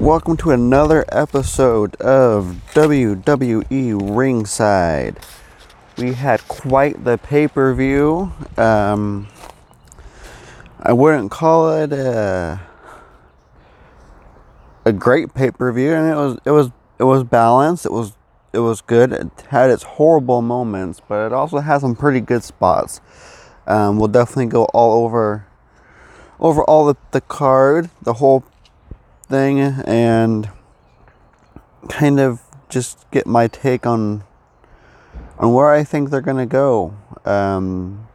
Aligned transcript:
Welcome 0.00 0.36
to 0.38 0.52
another 0.52 1.04
episode 1.08 1.96
of 1.96 2.62
WWE 2.72 4.16
Ringside. 4.16 5.18
We 5.96 6.12
had 6.12 6.46
quite 6.46 7.02
the 7.02 7.18
pay 7.18 7.48
per 7.48 7.74
view. 7.74 8.32
Um, 8.56 9.26
I 10.80 10.92
wouldn't 10.92 11.32
call 11.32 11.72
it 11.82 11.92
a, 11.92 12.60
a 14.84 14.92
great 14.92 15.34
pay 15.34 15.50
per 15.50 15.72
view, 15.72 15.92
and 15.92 16.08
it 16.08 16.14
was 16.14 16.38
it 16.44 16.52
was 16.52 16.70
it 17.00 17.04
was 17.04 17.24
balanced. 17.24 17.84
It 17.84 17.92
was 17.92 18.12
it 18.52 18.60
was 18.60 18.80
good. 18.80 19.12
It 19.12 19.46
had 19.48 19.68
its 19.68 19.82
horrible 19.82 20.42
moments, 20.42 21.02
but 21.08 21.26
it 21.26 21.32
also 21.32 21.58
had 21.58 21.80
some 21.80 21.96
pretty 21.96 22.20
good 22.20 22.44
spots. 22.44 23.00
Um, 23.66 23.98
we'll 23.98 24.06
definitely 24.06 24.46
go 24.46 24.66
all 24.66 25.04
over 25.04 25.48
over 26.38 26.62
all 26.62 26.86
the, 26.86 26.94
the 27.10 27.20
card, 27.20 27.90
the 28.00 28.14
whole 28.14 28.44
thing 29.28 29.60
and 29.60 30.50
kind 31.88 32.18
of 32.18 32.42
just 32.68 33.10
get 33.10 33.26
my 33.26 33.48
take 33.48 33.86
on 33.86 34.24
on 35.38 35.52
where 35.52 35.72
I 35.72 35.84
think 35.84 36.10
they're 36.10 36.20
gonna 36.20 36.46
go. 36.46 36.94
Um, 37.24 38.08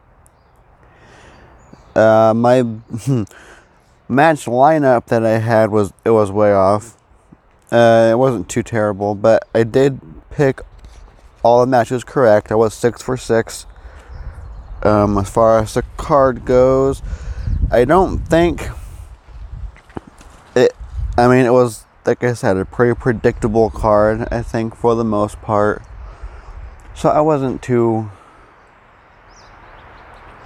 uh, 1.96 2.34
my 2.36 2.62
match 4.08 4.44
lineup 4.46 5.06
that 5.06 5.24
I 5.24 5.38
had 5.38 5.70
was 5.70 5.92
it 6.04 6.10
was 6.10 6.30
way 6.30 6.52
off. 6.52 6.96
Uh, 7.70 8.10
it 8.12 8.16
wasn't 8.16 8.48
too 8.48 8.62
terrible, 8.62 9.14
but 9.14 9.48
I 9.54 9.64
did 9.64 10.00
pick 10.30 10.60
all 11.42 11.60
the 11.60 11.66
matches 11.66 12.04
correct. 12.04 12.52
I 12.52 12.54
was 12.54 12.74
six 12.74 13.02
for 13.02 13.16
six. 13.16 13.66
Um, 14.82 15.16
as 15.16 15.30
far 15.30 15.60
as 15.60 15.74
the 15.74 15.82
card 15.96 16.44
goes, 16.44 17.00
I 17.70 17.86
don't 17.86 18.18
think 18.18 18.68
I 21.16 21.28
mean, 21.28 21.46
it 21.46 21.52
was, 21.52 21.84
like 22.04 22.24
I 22.24 22.32
said, 22.32 22.56
a 22.56 22.64
pretty 22.64 22.98
predictable 22.98 23.70
card, 23.70 24.26
I 24.32 24.42
think, 24.42 24.74
for 24.74 24.96
the 24.96 25.04
most 25.04 25.40
part. 25.40 25.80
So 26.92 27.08
I 27.08 27.20
wasn't 27.20 27.62
too 27.62 28.10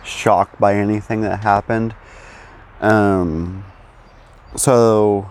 shocked 0.05 0.61
by 0.61 0.75
anything 0.75 1.23
that 1.23 1.41
happened. 1.41 1.95
Um, 2.83 3.65
so 4.57 5.31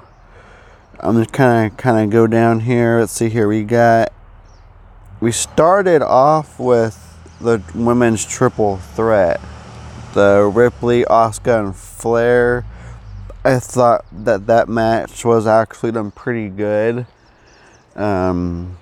I'm 1.00 1.18
just 1.18 1.34
kind 1.34 1.72
of 1.72 1.78
kind 1.78 2.04
of 2.04 2.10
go 2.10 2.26
down 2.26 2.62
here. 2.62 3.00
Let's 3.00 3.12
see 3.12 3.30
here. 3.30 3.48
We 3.48 3.64
got 3.64 4.12
we 5.20 5.32
started 5.32 6.02
off 6.02 6.60
with 6.60 7.16
the 7.40 7.62
women's 7.76 8.26
triple 8.26 8.78
threat, 8.78 9.40
the 10.14 10.50
Ripley, 10.52 11.04
Asuka, 11.06 11.60
and 11.60 11.76
Flair 11.76 12.66
I 13.48 13.60
thought 13.60 14.04
that 14.12 14.46
that 14.48 14.68
match 14.68 15.24
was 15.24 15.48
actually 15.48 15.94
done 15.94 16.12
pretty 16.12 16.50
good. 16.50 17.08
Um, 17.96 18.78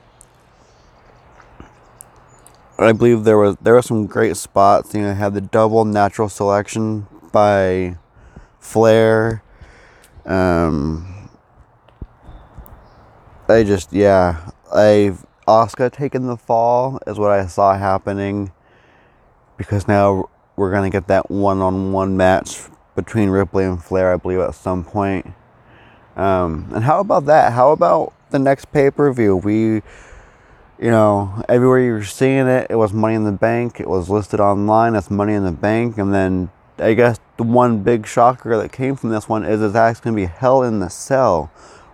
I 2.80 2.92
believe 2.92 3.26
there 3.26 3.38
was 3.38 3.58
there 3.62 3.76
were 3.76 3.84
some 3.84 4.08
great 4.08 4.36
spots. 4.38 4.96
You 4.96 5.02
know, 5.02 5.14
had 5.14 5.36
the 5.36 5.42
double 5.42 5.86
natural 5.86 6.30
selection 6.30 7.06
by 7.32 7.98
Flair. 8.60 9.44
Um, 10.26 11.30
I 13.48 13.62
just 13.62 13.94
yeah, 13.94 14.50
I've 14.74 15.28
Asuka 15.48 15.94
taken 15.94 16.26
the 16.26 16.38
fall 16.38 16.98
is 17.06 17.20
what 17.20 17.30
I 17.30 17.46
saw 17.46 17.78
happening 17.78 18.52
because 19.58 19.88
now 19.88 20.28
we're 20.56 20.72
gonna 20.72 20.90
get 20.90 21.06
that 21.06 21.30
one-on-one 21.30 22.18
match 22.18 22.62
between 22.96 23.30
Ripley 23.30 23.66
and 23.66 23.84
Flair, 23.84 24.14
I 24.14 24.18
believe, 24.18 24.40
at 24.40 24.56
some 24.56 24.84
point. 24.84 25.34
Um, 26.16 26.70
and 26.74 26.84
how 26.84 27.02
about 27.02 27.26
that? 27.26 27.54
How 27.54 27.72
about 27.72 28.14
the 28.32 28.40
next 28.40 28.72
pay 28.72 28.90
per 28.90 29.12
view? 29.12 29.36
We, 29.36 29.82
you 30.80 30.92
know, 30.92 31.44
everywhere 31.50 31.80
you're 31.80 32.04
seeing 32.04 32.48
it, 32.48 32.68
it 32.70 32.76
was 32.76 32.94
Money 32.94 33.16
in 33.16 33.26
the 33.26 33.32
Bank. 33.32 33.80
It 33.80 33.90
was 33.90 34.10
listed 34.10 34.40
online 34.40 34.96
as 34.96 35.12
Money 35.12 35.34
in 35.34 35.44
the 35.44 35.52
Bank. 35.52 35.98
And 35.98 36.14
then 36.14 36.50
I 36.78 36.94
guess 36.94 37.20
the 37.38 37.44
one 37.44 37.84
big 37.84 38.08
shocker 38.08 38.58
that 38.58 38.72
came 38.72 38.96
from 38.96 39.10
this 39.10 39.28
one 39.28 39.44
is 39.44 39.62
it's 39.62 39.76
actually 39.76 40.12
going 40.12 40.16
to 40.16 40.22
be 40.28 40.34
Hell 40.34 40.64
in 40.64 40.80
the 40.80 40.90
Cell. 40.90 41.52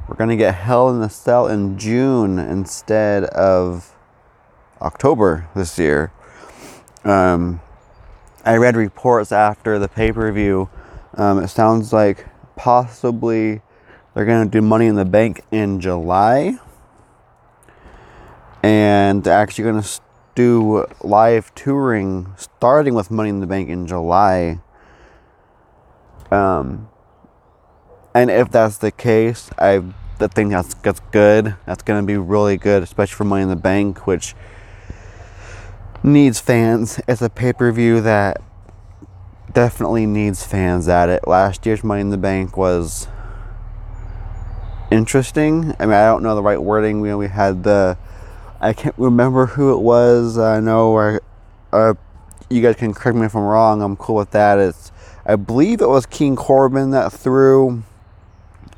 We're 0.08 0.16
going 0.16 0.30
to 0.30 0.38
get 0.38 0.54
Hell 0.56 0.90
in 0.90 1.00
the 1.00 1.10
Cell 1.10 1.48
in 1.48 1.78
June 1.78 2.38
instead 2.38 3.24
of 3.26 3.96
October 4.82 5.48
this 5.56 5.80
year. 5.80 6.12
Um, 7.04 7.62
I 8.46 8.58
read 8.58 8.76
reports 8.76 9.32
after 9.32 9.80
the 9.80 9.88
pay 9.88 10.12
per 10.12 10.32
view 10.32 10.70
um, 11.16 11.40
it 11.40 11.50
sounds 11.50 11.92
like 11.92 12.26
possibly 12.56 13.62
they're 14.14 14.26
going 14.26 14.50
to 14.50 14.52
do 14.52 14.62
Money 14.62 14.88
in 14.88 14.96
the 14.96 15.06
Bank 15.06 15.42
in 15.52 15.80
July. 15.80 16.58
And 18.64 19.24
they're 19.24 19.38
actually 19.38 19.64
going 19.64 19.82
to 19.82 20.00
do 20.36 20.86
live 21.02 21.54
touring 21.56 22.34
starting 22.38 22.94
with 22.94 23.10
Money 23.10 23.30
in 23.30 23.40
the 23.40 23.48
Bank 23.48 23.70
in 23.70 23.88
July. 23.88 24.60
Um, 26.30 26.90
and 28.14 28.30
if 28.30 28.52
that's 28.52 28.78
the 28.78 28.92
case, 28.92 29.50
I 29.58 29.82
think 30.20 30.52
that's 30.52 30.74
that's 30.76 31.00
good. 31.12 31.56
That's 31.66 31.84
going 31.84 32.02
to 32.02 32.06
be 32.06 32.18
really 32.18 32.58
good, 32.58 32.84
especially 32.84 33.16
for 33.16 33.24
Money 33.24 33.44
in 33.44 33.50
the 33.50 33.56
Bank, 33.56 34.06
which 34.06 34.36
needs 36.04 36.40
fans. 36.40 37.00
It's 37.08 37.22
a 37.22 37.30
pay 37.30 37.54
per 37.54 37.72
view 37.72 38.02
that 38.02 38.42
definitely 39.54 40.06
needs 40.06 40.46
fans 40.46 40.88
at 40.88 41.10
it. 41.10 41.28
Last 41.28 41.66
year's 41.66 41.84
Money 41.84 42.02
in 42.02 42.10
the 42.10 42.18
Bank 42.18 42.58
was 42.58 43.08
interesting. 44.92 45.74
I 45.80 45.86
mean, 45.86 45.96
I 45.96 46.06
don't 46.06 46.24
know 46.24 46.36
the 46.36 46.44
right 46.44 46.62
wording. 46.62 47.02
We 47.02 47.14
we 47.16 47.28
had 47.28 47.64
the 47.64 47.98
I 48.60 48.74
can't 48.74 48.96
remember 48.98 49.48
who 49.48 49.74
it 49.74 49.82
was. 49.82 50.38
I 50.38 50.60
know 50.60 50.98
I, 50.98 51.20
uh, 51.74 51.94
you 52.50 52.62
guys 52.62 52.76
can 52.76 52.94
correct 52.94 53.18
me 53.18 53.26
if 53.26 53.36
I'm 53.36 53.44
wrong. 53.44 53.82
I'm 53.82 53.96
cool 53.96 54.16
with 54.16 54.32
that. 54.32 54.60
It's 54.60 54.92
I 55.26 55.36
believe 55.36 55.82
it 55.82 55.90
was 55.90 56.06
King 56.06 56.36
Corbin 56.36 56.92
that 56.92 57.12
threw 57.12 57.84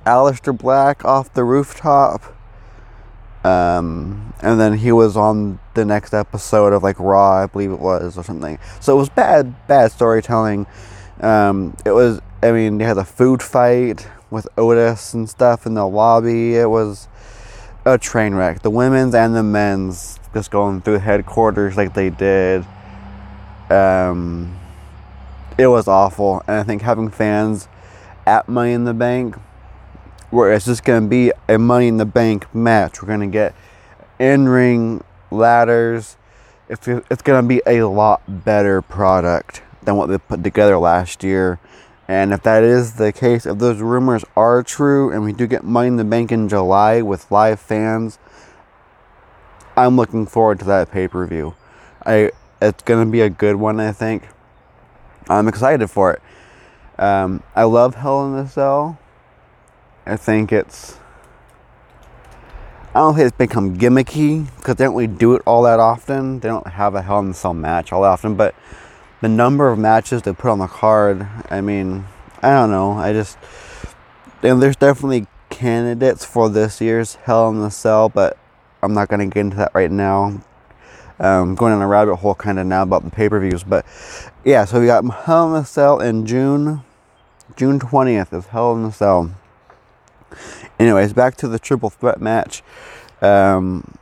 Aleister 0.06 0.58
Black 0.58 1.04
off 1.04 1.34
the 1.34 1.44
rooftop. 1.44 2.33
Um, 3.44 4.34
and 4.42 4.60
then 4.60 4.78
he 4.78 4.92
was 4.92 5.18
on 5.18 5.60
the 5.74 5.84
next 5.84 6.14
episode 6.14 6.72
of 6.74 6.84
like 6.84 7.00
Raw, 7.00 7.44
I 7.44 7.46
believe 7.48 7.72
it 7.72 7.80
was, 7.80 8.18
or 8.18 8.24
something. 8.24 8.58
So 8.80 8.96
it 8.96 9.00
was 9.00 9.10
bad, 9.10 9.68
bad 9.68 9.92
storytelling. 9.92 10.66
Um, 11.20 11.76
it 11.86 11.92
was, 11.92 12.22
I 12.42 12.52
mean, 12.52 12.78
they 12.78 12.86
had 12.86 12.98
a 12.98 13.06
food 13.06 13.42
fight 13.42 14.08
with 14.30 14.48
Otis 14.58 15.14
and 15.14 15.30
stuff 15.30 15.66
in 15.66 15.74
the 15.74 15.88
lobby. 15.88 16.56
It 16.56 16.70
was 16.70 17.08
a 17.86 17.98
train 17.98 18.34
wreck. 18.34 18.62
The 18.62 18.70
women's 18.70 19.14
and 19.14 19.36
the 19.36 19.44
men's 19.44 20.20
just 20.34 20.50
going 20.50 20.82
through 20.82 21.00
headquarters 21.00 21.78
like 21.78 21.94
they 21.94 22.10
did. 22.10 22.66
Um, 23.70 24.58
it 25.58 25.68
was 25.68 25.88
awful, 25.88 26.44
and 26.48 26.58
I 26.58 26.64
think 26.64 26.82
having 26.82 27.10
fans 27.10 27.68
at 28.26 28.48
Money 28.48 28.72
in 28.72 28.86
the 28.86 28.94
Bank 28.94 29.36
where 30.34 30.52
it's 30.52 30.66
just 30.66 30.84
going 30.84 31.04
to 31.04 31.08
be 31.08 31.32
a 31.48 31.60
money 31.60 31.88
in 31.88 31.98
the 31.98 32.06
bank 32.06 32.54
match. 32.56 33.02
We're 33.02 33.08
going 33.08 33.20
to 33.20 33.28
get 33.28 33.54
in 34.18 34.50
ring 34.50 35.04
ladders. 35.30 36.18
It's, 36.68 36.88
going 36.88 37.44
to 37.44 37.48
be 37.48 37.62
a 37.68 37.84
lot 37.84 38.24
better 38.44 38.82
product 38.82 39.62
than 39.84 39.96
what 39.96 40.08
they 40.08 40.18
put 40.18 40.44
together 40.44 40.80
last 40.80 41.24
year. 41.24 41.60
And 42.08 42.34
if 42.34 42.42
that 42.44 42.64
is 42.64 42.94
the 42.94 43.14
case, 43.14 43.46
if 43.46 43.60
those 43.60 43.80
rumors 43.80 44.26
are 44.36 44.64
true 44.64 45.12
and 45.12 45.24
we 45.24 45.34
do 45.34 45.46
get 45.46 45.64
Money 45.64 45.90
in 45.90 45.96
the 45.98 46.04
Bank 46.04 46.32
in 46.32 46.50
July 46.50 47.04
with 47.04 47.30
live 47.30 47.60
fans, 47.60 48.18
I'm 49.78 49.96
looking 49.96 50.26
forward 50.26 50.58
to 50.60 50.66
that 50.66 50.92
pay 50.92 51.08
per 51.08 51.28
view. 51.28 51.54
It's 52.08 52.84
gonna 52.84 53.06
be 53.06 53.22
a 53.22 53.30
good 53.30 53.58
one, 53.58 53.80
I 53.80 53.92
think. 53.92 54.24
I'm 55.30 55.48
excited 55.48 55.90
for 55.90 56.14
it. 56.14 56.22
Um, 57.00 57.44
I 57.56 57.64
love 57.64 57.96
Hell 57.96 58.26
in 58.26 58.36
the 58.36 58.48
Cell. 58.48 58.98
I 60.06 60.18
think 60.18 60.52
it's. 60.52 60.98
I 62.96 63.00
don't 63.00 63.16
think 63.16 63.28
it's 63.28 63.38
become 63.38 63.78
gimmicky 63.78 64.46
because 64.58 64.76
they 64.76 64.84
don't 64.84 64.96
really 64.96 65.08
do 65.08 65.34
it 65.34 65.42
all 65.46 65.64
that 65.64 65.80
often. 65.80 66.40
They 66.42 66.50
don't 66.50 66.68
have 66.68 66.94
a 66.94 67.02
Hell 67.02 67.20
in 67.20 67.30
a 67.30 67.34
Cell 67.34 67.54
match 67.54 67.92
all 67.92 68.04
that 68.04 68.10
often, 68.10 68.36
but 68.36 68.54
the 69.22 69.30
number 69.30 69.70
of 69.70 69.80
matches 69.80 70.22
they 70.22 70.34
put 70.34 70.52
on 70.52 70.60
the 70.60 70.68
card, 70.68 71.26
I 71.50 71.62
mean, 71.62 72.06
I 72.42 72.52
don't 72.52 72.70
know. 72.70 72.92
I 72.92 73.14
just. 73.14 73.38
And 74.44 74.62
there's 74.62 74.76
definitely 74.76 75.26
candidates 75.50 76.26
for 76.26 76.50
this 76.50 76.82
year's 76.82 77.16
Hell 77.16 77.50
in 77.50 77.62
the 77.62 77.72
Cell, 77.72 78.10
but 78.10 78.38
I'm 78.82 78.94
not 78.94 79.08
going 79.08 79.22
to 79.22 79.34
get 79.34 79.40
into 79.40 79.58
that 79.58 79.72
right 79.74 79.90
now. 79.90 80.42
Um, 81.20 81.56
going 81.56 81.72
on 81.72 81.82
a 81.82 81.88
rabbit 81.88 82.18
hole 82.18 82.36
kind 82.36 82.60
of 82.60 82.68
now 82.68 82.84
about 82.84 83.06
the 83.06 83.12
pay 83.12 83.30
per 83.30 83.40
views, 83.40 83.64
but 83.64 83.86
yeah, 84.44 84.66
so 84.66 84.82
we 84.82 84.88
got 84.88 85.06
Hell 85.24 85.48
in 85.48 85.54
the 85.54 85.64
Cell 85.64 86.02
in 86.02 86.26
June. 86.26 86.82
June 87.56 87.80
20th 87.80 88.34
is 88.38 88.48
Hell 88.48 88.76
in 88.76 88.84
the 88.84 88.92
Cell. 88.92 89.34
Anyways, 90.80 91.14
back 91.14 91.36
to 91.38 91.48
the 91.48 91.60
triple 91.60 91.90
threat 91.90 92.22
match. 92.22 92.64
Um, 93.22 93.96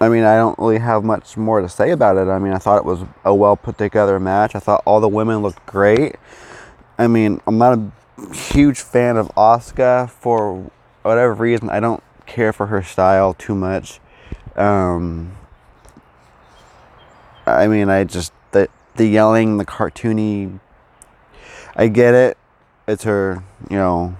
I 0.00 0.08
mean, 0.08 0.24
I 0.24 0.36
don't 0.36 0.58
really 0.58 0.78
have 0.78 1.04
much 1.04 1.36
more 1.36 1.60
to 1.60 1.68
say 1.68 1.90
about 1.90 2.16
it. 2.16 2.28
I 2.28 2.38
mean, 2.38 2.52
I 2.52 2.58
thought 2.58 2.78
it 2.78 2.84
was 2.84 3.00
a 3.24 3.34
well 3.34 3.56
put 3.56 3.78
together 3.78 4.18
match. 4.20 4.54
I 4.54 4.58
thought 4.58 4.82
all 4.84 5.00
the 5.00 5.08
women 5.08 5.42
looked 5.42 5.64
great. 5.66 6.16
I 6.98 7.06
mean, 7.06 7.40
I'm 7.46 7.58
not 7.58 7.78
a 7.78 8.34
huge 8.34 8.80
fan 8.80 9.16
of 9.16 9.28
Asuka 9.36 10.10
for 10.10 10.70
whatever 11.06 11.34
reason, 11.34 11.70
I 11.70 11.80
don't 11.80 12.02
care 12.26 12.52
for 12.52 12.66
her 12.66 12.82
style 12.82 13.34
too 13.34 13.54
much. 13.54 14.00
Um, 14.56 15.36
I 17.46 17.68
mean, 17.68 17.88
I 17.88 18.04
just 18.04 18.32
the 18.50 18.68
the 18.96 19.06
yelling, 19.06 19.58
the 19.58 19.64
cartoony. 19.64 20.58
I 21.76 21.88
get 21.88 22.14
it. 22.14 22.38
It's 22.88 23.04
her, 23.04 23.44
you 23.70 23.76
know. 23.76 24.16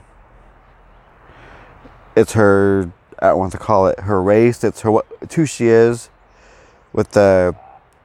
It's 2.17 2.33
her. 2.33 2.91
I 3.19 3.29
don't 3.29 3.39
want 3.39 3.53
to 3.53 3.59
call 3.59 3.87
it 3.87 4.01
her 4.01 4.23
race. 4.23 4.65
It's 4.65 4.81
her 4.81 4.91
what 4.91 5.07
who 5.35 5.47
she 5.47 5.69
is, 5.69 6.11
with 6.93 7.11
the 7.11 7.55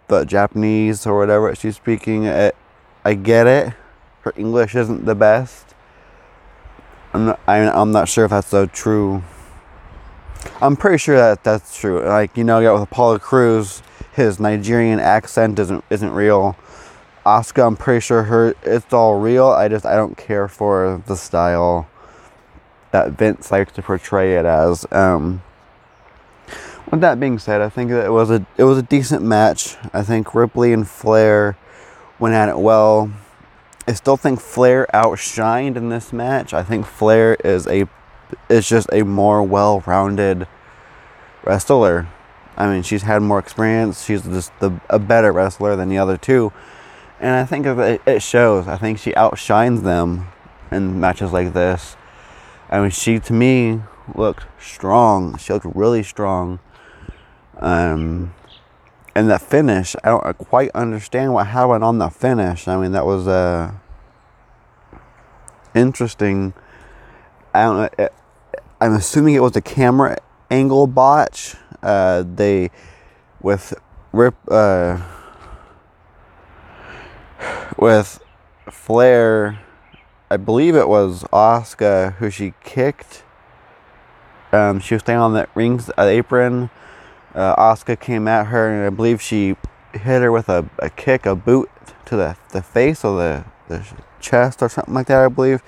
the 0.08 0.26
Japanese 0.26 1.08
or 1.08 1.18
whatever 1.18 1.56
she's 1.56 1.78
speaking. 1.78 2.26
It, 2.26 2.56
I 3.06 3.14
get 3.14 3.48
it. 3.48 3.74
Her 4.22 4.34
English 4.36 4.76
isn't 4.76 5.06
the 5.06 5.16
best. 5.16 5.74
I'm 7.14 7.26
not. 7.26 7.40
I'm 7.48 7.92
not 7.92 8.10
sure 8.10 8.26
if 8.26 8.32
that's 8.32 8.48
so 8.48 8.66
true. 8.66 9.24
I'm 10.62 10.76
pretty 10.76 10.98
sure 10.98 11.16
that 11.16 11.44
that's 11.44 11.78
true. 11.78 12.04
Like 12.04 12.36
you 12.38 12.44
know, 12.44 12.60
yeah, 12.60 12.72
with 12.74 12.84
Apollo 12.84 13.20
Crews, 13.20 13.82
his 14.14 14.40
Nigerian 14.40 15.00
accent 15.00 15.58
isn't 15.58 15.84
isn't 15.90 16.12
real. 16.12 16.56
Asuka, 17.26 17.66
I'm 17.66 17.78
pretty 17.78 18.00
sure 18.02 18.24
her 18.24 18.56
it's 18.64 18.92
all 18.94 19.20
real. 19.20 19.48
I 19.48 19.68
just 19.68 19.86
I 19.86 19.96
don't 19.96 20.18
care 20.18 20.48
for 20.48 21.04
the 21.08 21.16
style 21.16 21.88
that 22.92 23.12
Vince 23.12 23.52
likes 23.52 23.74
to 23.74 23.82
portray 23.82 24.36
it 24.36 24.46
as. 24.46 24.86
Um, 24.92 25.42
with 26.90 27.02
that 27.02 27.20
being 27.20 27.40
said, 27.40 27.62
I 27.62 27.70
think 27.70 27.90
that 27.92 28.06
it 28.06 28.12
was 28.12 28.30
a 28.30 28.46
it 28.58 28.66
was 28.66 28.78
a 28.78 28.84
decent 28.84 29.24
match. 29.24 29.78
I 29.94 30.04
think 30.04 30.36
Ripley 30.36 30.74
and 30.74 30.88
Flair 30.88 31.58
went 32.20 32.36
at 32.36 32.50
it 32.50 32.60
well. 32.60 33.12
I 33.88 33.94
still 33.94 34.18
think 34.18 34.40
Flair 34.40 34.88
outshined 34.94 35.76
in 35.76 35.90
this 35.90 36.14
match. 36.14 36.54
I 36.54 36.64
think 36.64 36.86
Flair 36.86 37.36
is 37.44 37.66
a 37.68 37.88
is 38.50 38.68
just 38.68 38.88
a 38.92 39.04
more 39.04 39.42
well-rounded 39.44 40.48
wrestler. 41.44 42.08
I 42.58 42.68
mean, 42.68 42.84
she's 42.84 43.04
had 43.04 43.22
more 43.22 43.40
experience. 43.40 44.06
She's 44.06 44.24
just 44.24 44.52
the, 44.60 44.80
a 44.90 45.00
better 45.00 45.32
wrestler 45.32 45.76
than 45.76 45.90
the 45.90 45.98
other 45.98 46.18
two, 46.18 46.52
and 47.20 47.36
I 47.36 47.46
think 47.46 47.66
it, 47.66 48.02
it 48.06 48.22
shows. 48.22 48.68
I 48.68 48.78
think 48.78 49.00
she 49.00 49.16
outshines 49.16 49.82
them 49.82 50.28
in 50.72 51.00
matches 51.00 51.32
like 51.32 51.54
this. 51.54 51.96
I 52.72 52.80
mean, 52.80 52.90
she 52.90 53.20
to 53.20 53.34
me 53.34 53.82
looked 54.16 54.46
strong. 54.60 55.38
She 55.38 55.52
looked 55.52 55.66
really 55.76 56.04
strong. 56.04 56.60
Um, 57.58 58.34
and 59.14 59.30
the 59.30 59.38
finish, 59.38 59.96
I 60.04 60.10
don't 60.10 60.38
quite 60.38 60.72
understand 60.74 61.34
what 61.34 61.48
happened 61.48 61.84
on 61.84 61.98
the 61.98 62.10
finish. 62.10 62.68
I 62.68 62.78
mean, 62.78 62.94
that 62.94 63.06
was 63.06 63.28
uh, 63.28 63.74
interesting. 65.76 66.54
I 67.54 67.64
don't 67.64 68.00
know. 68.00 68.10
I'm 68.80 68.94
assuming 68.94 69.36
it 69.36 69.42
was 69.42 69.56
a 69.56 69.62
camera 69.62 70.18
angle 70.50 70.88
botch. 70.88 71.56
Uh, 71.84 72.24
they 72.24 72.72
with 73.42 73.74
rip 74.14 74.36
uh, 74.48 75.02
with 77.78 78.24
Flair. 78.70 79.60
I 80.32 80.38
believe 80.38 80.78
it 80.78 80.88
was 80.88 81.24
Asuka 81.34 82.14
who 82.14 82.30
she 82.30 82.54
kicked. 82.64 83.24
Um, 84.54 84.80
she 84.80 84.96
was 84.96 85.02
standing 85.02 85.22
on 85.22 85.34
that 85.34 85.50
ring 85.54 85.82
uh, 85.98 86.04
apron 86.04 86.70
uh, 87.36 87.54
Asuka 87.58 88.00
came 88.00 88.30
at 88.30 88.48
her, 88.48 88.70
and 88.70 88.86
I 88.86 88.96
believe 88.96 89.22
she 89.22 89.58
hit 89.94 90.22
her 90.22 90.32
with 90.32 90.48
a, 90.48 90.70
a 90.80 90.90
kick, 90.90 91.26
a 91.26 91.36
boot 91.36 91.70
to 92.06 92.16
the, 92.16 92.38
the 92.54 92.62
face 92.62 93.04
or 93.04 93.18
the, 93.18 93.46
the 93.68 93.86
chest 94.22 94.62
or 94.62 94.70
something 94.70 94.94
like 94.94 95.08
that, 95.08 95.20
I 95.20 95.28
believe, 95.28 95.60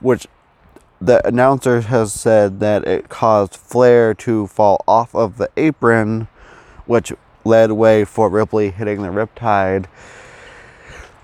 which 0.00 0.26
the 1.02 1.26
announcer 1.26 1.82
has 1.82 2.14
said 2.14 2.60
that 2.60 2.88
it 2.88 3.10
caused 3.10 3.56
Flair 3.56 4.14
to 4.14 4.46
fall 4.46 4.82
off 4.88 5.14
of 5.14 5.36
the 5.36 5.50
apron, 5.58 6.28
which 6.86 7.12
led 7.44 7.72
way 7.72 8.06
for 8.06 8.30
Ripley 8.30 8.70
hitting 8.70 9.02
the 9.02 9.08
riptide. 9.08 9.84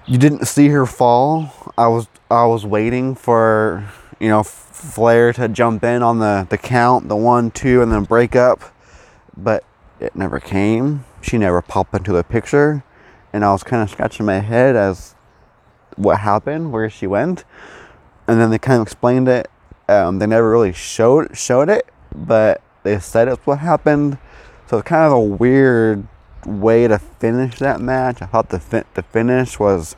You 0.07 0.19
didn't 0.19 0.47
see 0.47 0.69
her 0.69 0.85
fall. 0.85 1.73
I 1.79 1.89
was 1.89 2.09
I 2.31 2.45
was 2.45 2.67
waiting 2.67 3.15
for 3.15 3.91
you 4.21 4.29
know 4.29 4.43
Flair 4.43 5.33
to 5.33 5.49
jump 5.49 5.83
in 5.83 6.03
on 6.03 6.19
the 6.19 6.47
the 6.51 6.59
count, 6.59 7.09
the 7.09 7.17
one, 7.17 7.51
two, 7.51 7.81
and 7.81 7.91
then 7.91 8.05
break 8.05 8.37
up, 8.37 8.61
but 9.35 9.65
it 10.01 10.15
never 10.15 10.41
came. 10.41 11.07
She 11.23 11.39
never 11.39 11.63
popped 11.63 11.95
into 11.95 12.13
the 12.13 12.23
picture. 12.23 12.85
And 13.33 13.45
I 13.47 13.53
was 13.53 13.63
kind 13.63 13.83
of 13.83 13.89
scratching 13.89 14.27
my 14.27 14.41
head 14.41 14.77
as 14.77 15.15
what 15.97 16.21
happened, 16.21 16.71
where 16.71 16.91
she 16.91 17.07
went. 17.07 17.45
And 18.29 18.39
then 18.39 18.51
they 18.51 18.59
kind 18.59 18.81
of 18.81 18.87
explained 18.87 19.29
it. 19.29 19.51
Um, 19.89 20.19
they 20.19 20.27
never 20.27 20.51
really 20.51 20.75
showed 20.75 21.35
showed 21.35 21.71
it, 21.71 21.89
but 22.15 22.61
they 22.83 22.99
said 22.99 23.29
it's 23.29 23.47
what 23.47 23.61
happened. 23.61 24.19
So 24.67 24.79
it's 24.79 24.89
kind 24.89 25.05
of 25.05 25.13
a 25.13 25.21
weird 25.21 26.07
way 26.47 26.89
to 26.89 26.99
finish 26.99 27.59
that 27.59 27.81
match. 27.81 28.23
I 28.23 28.27
thought 28.27 28.49
the 28.51 28.61
fi- 28.61 28.85
the 28.95 29.03
finish 29.03 29.59
was 29.59 29.97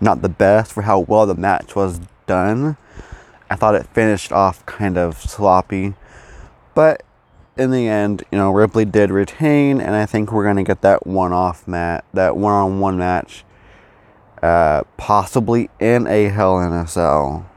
not 0.00 0.22
the 0.22 0.28
best 0.28 0.72
for 0.72 0.82
how 0.82 1.00
well 1.00 1.26
the 1.26 1.34
match 1.34 1.74
was 1.74 2.00
done. 2.26 2.76
I 3.50 3.56
thought 3.56 3.74
it 3.74 3.86
finished 3.86 4.32
off 4.32 4.64
kind 4.66 4.98
of 4.98 5.18
sloppy, 5.18 5.94
but 6.74 7.02
in 7.56 7.70
the 7.70 7.88
end, 7.88 8.22
you 8.30 8.38
know, 8.38 8.52
Ripley 8.52 8.84
did 8.84 9.10
retain, 9.10 9.80
and 9.80 9.94
I 9.96 10.06
think 10.06 10.30
we're 10.30 10.44
going 10.44 10.56
to 10.56 10.62
get 10.62 10.82
that 10.82 11.06
one 11.06 11.32
off 11.32 11.66
match, 11.66 12.04
that 12.14 12.36
one 12.36 12.52
on 12.52 12.78
one 12.78 12.98
match, 12.98 13.44
uh, 14.42 14.84
possibly 14.96 15.68
in 15.80 16.06
a 16.06 16.28
Hell 16.28 16.60
in 16.60 16.72
a 16.72 16.86
Cell. 16.86 17.50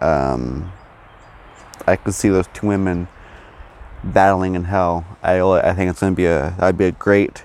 Um, 0.00 0.72
I 1.86 1.96
could 1.96 2.14
see 2.14 2.28
those 2.28 2.46
two 2.52 2.68
women 2.68 3.08
battling 4.04 4.54
in 4.54 4.64
hell. 4.64 5.04
I, 5.22 5.40
I 5.40 5.74
think 5.74 5.90
it's 5.90 6.00
going 6.00 6.12
to 6.12 6.16
be 6.16 6.26
a, 6.26 6.54
that'd 6.58 6.78
be 6.78 6.86
a 6.86 6.92
great 6.92 7.42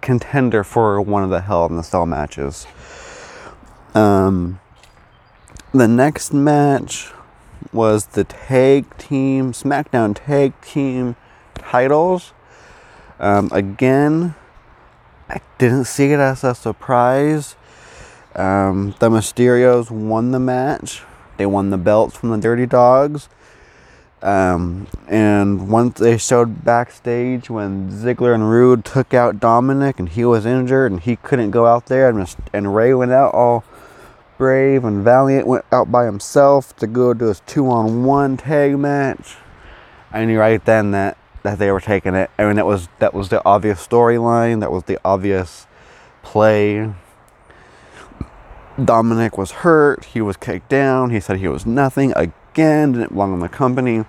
contender 0.00 0.62
for 0.62 1.00
one 1.00 1.24
of 1.24 1.30
the 1.30 1.40
Hell 1.40 1.66
in 1.66 1.76
the 1.76 1.82
Cell 1.82 2.06
matches. 2.06 2.66
Um, 3.94 4.60
the 5.72 5.88
next 5.88 6.32
match 6.32 7.10
was 7.72 8.06
the 8.06 8.24
tag 8.24 8.96
team, 8.98 9.52
SmackDown 9.52 10.14
tag 10.14 10.52
team 10.60 11.16
titles. 11.54 12.32
Um, 13.18 13.48
again, 13.52 14.34
I 15.28 15.40
didn't 15.58 15.84
see 15.84 16.12
it 16.12 16.20
as 16.20 16.44
a 16.44 16.54
surprise. 16.54 17.56
Um, 18.36 18.94
the 18.98 19.08
Mysterios 19.08 19.90
won 19.90 20.32
the 20.32 20.40
match. 20.40 21.02
They 21.36 21.46
won 21.46 21.70
the 21.70 21.78
belts 21.78 22.16
from 22.16 22.30
the 22.30 22.38
Dirty 22.38 22.66
Dogs. 22.66 23.28
Um, 24.24 24.86
and 25.06 25.68
once 25.68 26.00
they 26.00 26.16
showed 26.16 26.64
backstage 26.64 27.50
when 27.50 27.90
Ziggler 27.90 28.34
and 28.34 28.50
Roode 28.50 28.82
took 28.82 29.12
out 29.12 29.38
Dominic 29.38 30.00
and 30.00 30.08
he 30.08 30.24
was 30.24 30.46
injured 30.46 30.90
and 30.90 31.02
he 31.02 31.16
couldn't 31.16 31.50
go 31.50 31.66
out 31.66 31.86
there 31.86 32.08
and, 32.08 32.34
and 32.50 32.74
Rey 32.74 32.94
went 32.94 33.12
out 33.12 33.34
all 33.34 33.64
Brave 34.38 34.82
and 34.82 35.04
Valiant 35.04 35.46
went 35.46 35.66
out 35.70 35.92
by 35.92 36.06
himself 36.06 36.74
to 36.76 36.86
go 36.86 37.12
to 37.12 37.26
his 37.26 37.40
two 37.40 37.68
on 37.68 38.04
one 38.04 38.38
tag 38.38 38.78
match. 38.78 39.36
I 40.10 40.24
knew 40.24 40.38
right 40.38 40.64
then 40.64 40.92
that, 40.92 41.18
that 41.42 41.58
they 41.58 41.70
were 41.70 41.80
taking 41.80 42.14
it. 42.14 42.30
I 42.38 42.46
mean 42.46 42.56
that 42.56 42.66
was 42.66 42.88
that 43.00 43.12
was 43.12 43.28
the 43.28 43.44
obvious 43.44 43.86
storyline, 43.86 44.60
that 44.60 44.72
was 44.72 44.84
the 44.84 44.98
obvious 45.04 45.66
play. 46.22 46.94
Dominic 48.82 49.36
was 49.36 49.50
hurt, 49.50 50.06
he 50.06 50.22
was 50.22 50.38
kicked 50.38 50.70
down, 50.70 51.10
he 51.10 51.20
said 51.20 51.36
he 51.36 51.46
was 51.46 51.66
nothing 51.66 52.14
again, 52.54 52.92
didn't 52.92 53.12
belong 53.12 53.34
in 53.34 53.40
the 53.40 53.48
company. 53.48 54.04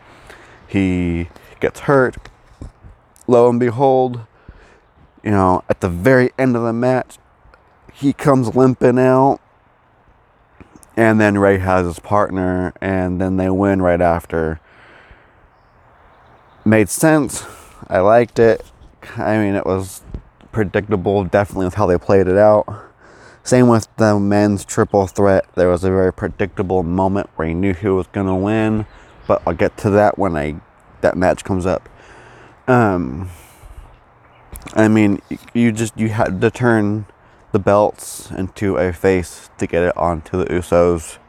He 0.67 1.29
gets 1.59 1.81
hurt. 1.81 2.15
Lo 3.27 3.49
and 3.49 3.59
behold, 3.59 4.21
you 5.23 5.31
know, 5.31 5.63
at 5.67 5.81
the 5.81 5.89
very 5.89 6.31
end 6.37 6.55
of 6.55 6.61
the 6.61 6.71
match, 6.71 7.17
he 7.91 8.13
comes 8.13 8.55
limping 8.55 8.99
out 8.99 9.39
and 10.95 11.19
then 11.19 11.37
Rey 11.37 11.57
has 11.57 11.85
his 11.85 11.99
partner, 11.99 12.73
and 12.79 13.19
then 13.19 13.35
they 13.35 13.49
win 13.49 13.81
right 13.81 13.99
after. 13.99 14.61
Made 16.63 16.87
sense. 16.89 17.43
I 17.87 17.99
liked 17.99 18.39
it. 18.39 18.63
I 19.17 19.37
mean, 19.37 19.55
it 19.55 19.65
was 19.65 20.03
predictable, 20.53 21.25
definitely 21.25 21.65
with 21.65 21.73
how 21.73 21.85
they 21.85 21.97
played 21.97 22.27
it 22.27 22.37
out. 22.37 22.85
Same 23.45 23.67
with 23.67 23.87
the 23.97 24.19
men's 24.19 24.65
triple 24.65 25.05
threat. 25.05 25.45
There 25.53 25.69
was 25.69 25.83
a 25.83 25.89
very 25.91 26.11
predictable 26.11 26.81
moment 26.81 27.29
where 27.35 27.47
you 27.47 27.53
knew 27.53 27.73
who 27.73 27.95
was 27.95 28.07
going 28.07 28.25
to 28.25 28.33
win, 28.33 28.87
but 29.27 29.43
I'll 29.45 29.53
get 29.53 29.77
to 29.77 29.91
that 29.91 30.17
when 30.17 30.35
I 30.35 30.55
that 31.01 31.15
match 31.15 31.43
comes 31.43 31.67
up. 31.67 31.87
Um, 32.67 33.29
I 34.73 34.87
mean, 34.87 35.21
you 35.53 35.71
just 35.71 35.95
you 35.95 36.09
had 36.09 36.41
to 36.41 36.49
turn 36.49 37.05
the 37.51 37.59
belts 37.59 38.31
into 38.31 38.77
a 38.77 38.91
face 38.91 39.51
to 39.59 39.67
get 39.67 39.83
it 39.83 39.95
onto 39.95 40.39
the 40.39 40.45
Usos. 40.45 41.19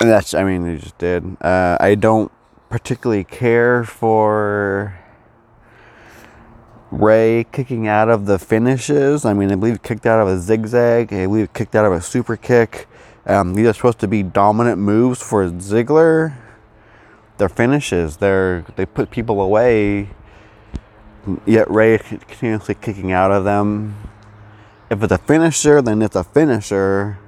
And 0.00 0.10
that's, 0.10 0.34
I 0.34 0.42
mean, 0.42 0.64
they 0.64 0.78
just 0.78 0.98
did. 0.98 1.40
Uh, 1.40 1.76
I 1.78 1.94
don't 1.94 2.32
particularly 2.68 3.22
care 3.22 3.84
for 3.84 4.98
Rey 6.90 7.46
kicking 7.52 7.86
out 7.86 8.08
of 8.08 8.26
the 8.26 8.38
finishes. 8.38 9.24
I 9.24 9.34
mean, 9.34 9.52
I 9.52 9.56
believe 9.56 9.82
kicked 9.82 10.06
out 10.06 10.20
of 10.20 10.28
a 10.28 10.38
zigzag. 10.38 11.12
I 11.12 11.26
believe 11.26 11.52
kicked 11.52 11.74
out 11.74 11.84
of 11.84 11.92
a 11.92 12.00
super 12.00 12.36
kick. 12.36 12.88
Um, 13.26 13.54
these 13.54 13.66
are 13.66 13.74
supposed 13.74 13.98
to 14.00 14.08
be 14.08 14.22
dominant 14.22 14.78
moves 14.78 15.20
for 15.22 15.44
Ziggler. 15.50 16.34
Their 17.36 17.50
finishes, 17.50 18.16
they're 18.16 18.64
they 18.76 18.86
put 18.86 19.10
people 19.10 19.40
away. 19.40 20.08
Yet 21.44 21.70
Rey 21.70 21.98
continuously 21.98 22.74
kicking 22.74 23.12
out 23.12 23.30
of 23.30 23.44
them. 23.44 23.94
If 24.90 25.02
it's 25.02 25.12
a 25.12 25.18
finisher, 25.18 25.82
then 25.82 26.00
it's 26.00 26.16
a 26.16 26.24
finisher. 26.24 27.18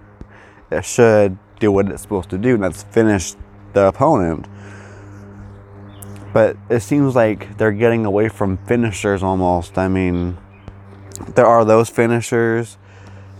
It 0.70 0.84
should 0.86 1.38
do 1.58 1.70
what 1.70 1.88
it's 1.88 2.00
supposed 2.00 2.30
to 2.30 2.38
do, 2.38 2.54
and 2.54 2.64
that's 2.64 2.82
finish 2.84 3.34
the 3.74 3.86
opponent. 3.86 4.46
But 6.32 6.56
it 6.68 6.80
seems 6.80 7.16
like 7.16 7.58
they're 7.58 7.72
getting 7.72 8.06
away 8.06 8.28
from 8.28 8.56
finishers 8.58 9.22
almost. 9.22 9.76
I 9.78 9.88
mean, 9.88 10.38
there 11.34 11.46
are 11.46 11.64
those 11.64 11.88
finishers 11.88 12.78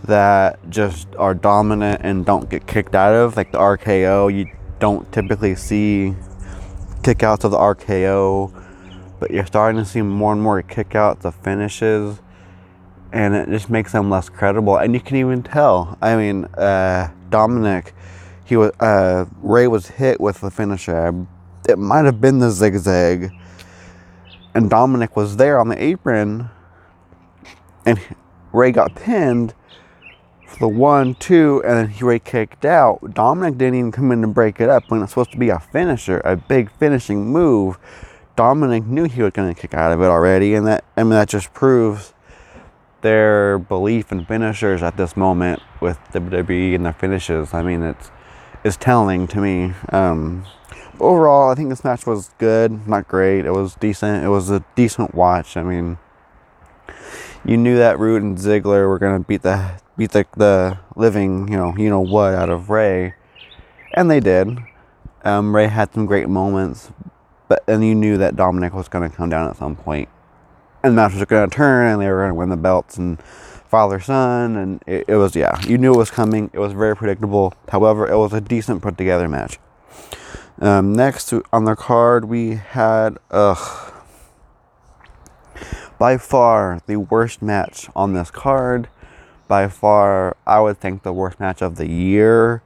that 0.04 0.58
just 0.70 1.08
are 1.16 1.34
dominant 1.34 2.00
and 2.02 2.24
don't 2.24 2.48
get 2.48 2.66
kicked 2.66 2.94
out 2.94 3.14
of, 3.14 3.36
like 3.36 3.52
the 3.52 3.58
RKO. 3.58 4.34
You 4.34 4.46
don't 4.78 5.10
typically 5.12 5.54
see 5.54 6.14
kickouts 7.02 7.44
of 7.44 7.50
the 7.50 7.58
RKO, 7.58 8.52
but 9.18 9.30
you're 9.30 9.46
starting 9.46 9.80
to 9.80 9.88
see 9.88 10.02
more 10.02 10.32
and 10.32 10.42
more 10.42 10.62
kickouts 10.62 11.24
of 11.24 11.34
finishes, 11.36 12.20
and 13.12 13.34
it 13.34 13.48
just 13.48 13.70
makes 13.70 13.92
them 13.92 14.10
less 14.10 14.28
credible. 14.28 14.76
And 14.76 14.94
you 14.94 15.00
can 15.00 15.16
even 15.16 15.42
tell. 15.42 15.98
I 16.00 16.16
mean, 16.16 16.46
uh, 16.46 17.10
Dominic, 17.28 17.94
he 18.44 18.56
was 18.56 18.72
uh, 18.80 19.26
Rey 19.42 19.66
was 19.68 19.86
hit 19.86 20.20
with 20.20 20.40
the 20.40 20.50
finisher. 20.50 21.26
It 21.70 21.78
might 21.78 22.04
have 22.04 22.20
been 22.20 22.40
the 22.40 22.50
zigzag, 22.50 23.32
and 24.54 24.68
Dominic 24.68 25.16
was 25.16 25.36
there 25.36 25.58
on 25.58 25.68
the 25.68 25.82
apron, 25.82 26.50
and 27.86 28.00
Rey 28.52 28.72
got 28.72 28.94
pinned 28.96 29.54
for 30.46 30.58
the 30.58 30.68
one, 30.68 31.14
two, 31.14 31.62
and 31.64 31.88
then 31.88 32.06
Rey 32.06 32.18
kicked 32.18 32.64
out. 32.64 33.14
Dominic 33.14 33.56
didn't 33.56 33.76
even 33.76 33.92
come 33.92 34.10
in 34.10 34.20
to 34.22 34.26
break 34.26 34.60
it 34.60 34.68
up 34.68 34.90
when 34.90 35.02
it's 35.02 35.12
supposed 35.12 35.30
to 35.32 35.38
be 35.38 35.48
a 35.48 35.60
finisher, 35.60 36.20
a 36.24 36.36
big 36.36 36.70
finishing 36.72 37.26
move. 37.26 37.78
Dominic 38.34 38.84
knew 38.84 39.04
he 39.04 39.22
was 39.22 39.32
going 39.32 39.54
to 39.54 39.60
kick 39.60 39.74
out 39.74 39.92
of 39.92 40.00
it 40.02 40.06
already, 40.06 40.54
and 40.54 40.66
that 40.66 40.84
I 40.96 41.04
mean 41.04 41.10
that 41.10 41.28
just 41.28 41.52
proves 41.54 42.14
their 43.02 43.58
belief 43.58 44.12
in 44.12 44.24
finishers 44.24 44.82
at 44.82 44.96
this 44.96 45.16
moment 45.16 45.62
with 45.80 45.98
WWE 46.12 46.74
and 46.74 46.84
their 46.84 46.92
finishes. 46.92 47.54
I 47.54 47.62
mean 47.62 47.82
it's 47.82 48.10
it's 48.64 48.76
telling 48.76 49.26
to 49.28 49.40
me. 49.40 49.74
Um, 49.90 50.44
overall, 51.00 51.50
I 51.50 51.54
think 51.54 51.70
this 51.70 51.84
match 51.84 52.06
was 52.06 52.30
good, 52.38 52.86
not 52.86 53.08
great. 53.08 53.44
It 53.44 53.52
was 53.52 53.74
decent. 53.74 54.24
It 54.24 54.28
was 54.28 54.50
a 54.50 54.64
decent 54.74 55.14
watch. 55.14 55.56
I 55.56 55.62
mean, 55.62 55.98
you 57.44 57.56
knew 57.56 57.76
that 57.78 57.98
Roode 57.98 58.22
and 58.22 58.36
Ziggler 58.36 58.88
were 58.88 58.98
to 58.98 59.18
beat 59.26 59.42
the 59.42 59.80
beat 59.96 60.12
the, 60.12 60.26
the 60.36 60.78
living, 60.96 61.46
you 61.48 61.56
know, 61.58 61.76
you 61.76 61.90
know 61.90 62.00
what 62.00 62.34
out 62.34 62.48
of 62.48 62.70
Rey, 62.70 63.14
And 63.92 64.10
they 64.10 64.18
did. 64.18 64.56
Um, 65.24 65.54
Rey 65.54 65.66
had 65.66 65.92
some 65.92 66.06
great 66.06 66.26
moments, 66.26 66.90
but 67.48 67.66
then 67.66 67.82
you 67.82 67.94
knew 67.94 68.16
that 68.16 68.34
Dominic 68.34 68.72
was 68.72 68.88
to 68.88 69.08
come 69.10 69.28
down 69.28 69.50
at 69.50 69.56
some. 69.56 69.76
And 69.86 70.06
the 70.82 70.90
match 70.90 71.12
was 71.12 71.26
to 71.26 71.48
turn, 71.48 71.92
and 71.92 72.00
they 72.00 72.08
were 72.08 72.28
to 72.28 72.34
win 72.34 72.48
the 72.48 72.56
belts 72.56 72.96
and 72.96 73.20
father 73.22 74.00
son. 74.00 74.56
And 74.56 74.82
it, 74.86 75.04
it 75.06 75.16
was, 75.16 75.36
yeah, 75.36 75.60
you 75.66 75.76
knew 75.76 75.92
it 75.92 75.98
was 75.98 76.10
coming. 76.10 76.50
It 76.54 76.58
was 76.58 76.72
very 76.72 76.96
predictable. 76.96 77.52
However, 77.68 78.08
it 78.08 78.16
was 78.16 78.32
a 78.32 78.40
decent 78.40 78.80
put 78.80 78.96
together 78.96 79.28
match. 79.28 79.58
Um, 80.58 80.92
next 80.92 81.32
on 81.52 81.64
the 81.64 81.76
card, 81.76 82.24
we 82.24 82.56
had, 82.56 83.18
ugh, 83.30 83.92
by 85.98 86.16
far 86.16 86.80
the 86.86 86.96
worst 86.96 87.42
match 87.42 87.88
on 87.94 88.14
this 88.14 88.30
card 88.30 88.88
by 89.50 89.66
far, 89.66 90.36
I 90.46 90.60
would 90.60 90.78
think 90.78 91.02
the 91.02 91.12
worst 91.12 91.40
match 91.40 91.60
of 91.60 91.74
the 91.74 91.88
year. 91.88 92.62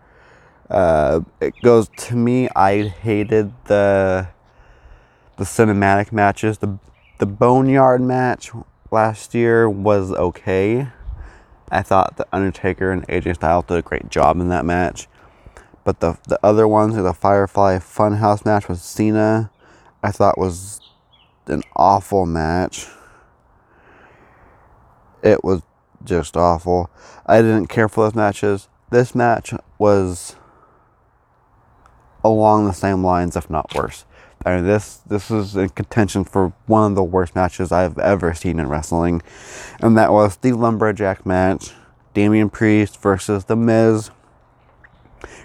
Uh, 0.69 1.23
it 1.41 1.55
goes 1.62 1.88
to 1.97 2.14
me. 2.14 2.50
I 2.55 2.83
hated 2.83 3.55
the 3.64 4.29
the 5.38 5.45
cinematic 5.45 6.12
matches. 6.12 6.59
The 6.59 6.79
the 7.19 7.25
Boneyard 7.25 8.03
match 8.03 8.50
last 8.91 9.35
year 9.35 9.69
was 9.69 10.12
okay. 10.12 10.88
I 11.71 11.81
thought 11.81 12.19
the 12.19 12.26
Undertaker 12.31 12.93
and 12.93 13.09
AJ 13.09 13.37
Styles 13.37 13.64
did 13.64 13.79
a 13.79 13.83
great 13.83 14.11
job 14.11 14.38
in 14.38 14.50
that 14.50 14.67
match. 14.67 15.09
But 15.85 16.00
the 16.00 16.19
the 16.26 16.38
other 16.43 16.67
ones, 16.67 16.97
the 16.97 17.12
Firefly 17.12 17.79
Funhouse 17.79 18.45
match 18.45 18.69
with 18.69 18.81
Cena, 18.81 19.50
I 20.03 20.11
thought 20.11 20.38
was 20.38 20.81
an 21.47 21.62
awful 21.76 22.26
match. 22.26 22.87
It 25.23 25.45
was 25.45 25.62
just 26.03 26.37
awful. 26.37 26.91
I 27.26 27.41
didn't 27.41 27.69
care 27.69 27.88
for 27.88 28.05
those 28.05 28.14
matches. 28.14 28.69
This 28.91 29.14
match 29.14 29.53
was 29.79 30.37
along 32.23 32.67
the 32.67 32.73
same 32.73 33.05
lines, 33.05 33.37
if 33.37 33.50
not 33.50 33.75
worse. 33.75 34.05
I 34.45 34.57
mean, 34.57 34.67
this 34.67 34.97
this 35.07 35.31
is 35.31 35.57
in 35.57 35.71
contention 35.71 36.25
for 36.25 36.53
one 36.67 36.93
of 36.93 36.97
the 36.97 37.05
worst 37.05 37.35
matches 37.35 37.73
I've 37.73 37.99
ever 37.99 38.35
seen 38.35 38.59
in 38.59 38.69
wrestling, 38.69 39.23
and 39.81 39.97
that 39.97 40.12
was 40.12 40.37
the 40.37 40.53
lumberjack 40.53 41.25
match, 41.25 41.73
Damian 42.12 42.50
Priest 42.50 43.00
versus 43.00 43.45
The 43.47 43.57
Miz. 43.57 44.11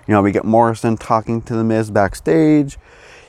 You 0.09 0.15
know, 0.15 0.23
we 0.23 0.31
get 0.31 0.43
Morrison 0.43 0.97
talking 0.97 1.39
to 1.43 1.55
The 1.55 1.63
Miz 1.63 1.91
backstage. 1.91 2.79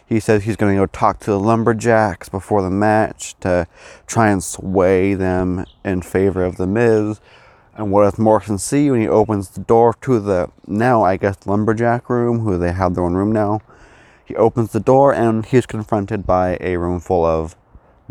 He 0.07 0.19
says 0.19 0.45
he's 0.45 0.57
going 0.57 0.75
to 0.75 0.81
go 0.81 0.87
talk 0.87 1.21
to 1.21 1.31
the 1.31 1.39
Lumberjacks 1.39 2.31
before 2.31 2.63
the 2.63 2.71
match 2.71 3.39
to 3.41 3.67
try 4.07 4.31
and 4.31 4.43
sway 4.43 5.13
them 5.13 5.67
in 5.85 6.01
favor 6.01 6.43
of 6.43 6.57
The 6.57 6.67
Miz. 6.67 7.21
And 7.75 7.93
what 7.93 8.05
does 8.05 8.19
Morrison 8.19 8.57
see 8.57 8.91
when 8.91 9.03
he 9.03 9.09
opens 9.09 9.51
the 9.51 9.61
door 9.61 9.93
to 10.01 10.21
the 10.21 10.49
now, 10.67 11.03
I 11.03 11.19
guess, 11.19 11.47
Lumberjack 11.47 12.09
room, 12.09 12.39
who 12.39 12.57
they 12.57 12.73
have 12.73 12.95
their 12.95 13.05
own 13.05 13.13
room 13.13 13.31
now? 13.31 13.61
He 14.25 14.35
opens 14.37 14.73
the 14.73 14.81
door 14.81 15.13
and 15.13 15.45
he's 15.45 15.67
confronted 15.67 16.27
by 16.27 16.57
a 16.63 16.79
room 16.79 16.99
full 16.99 17.27
of 17.27 17.57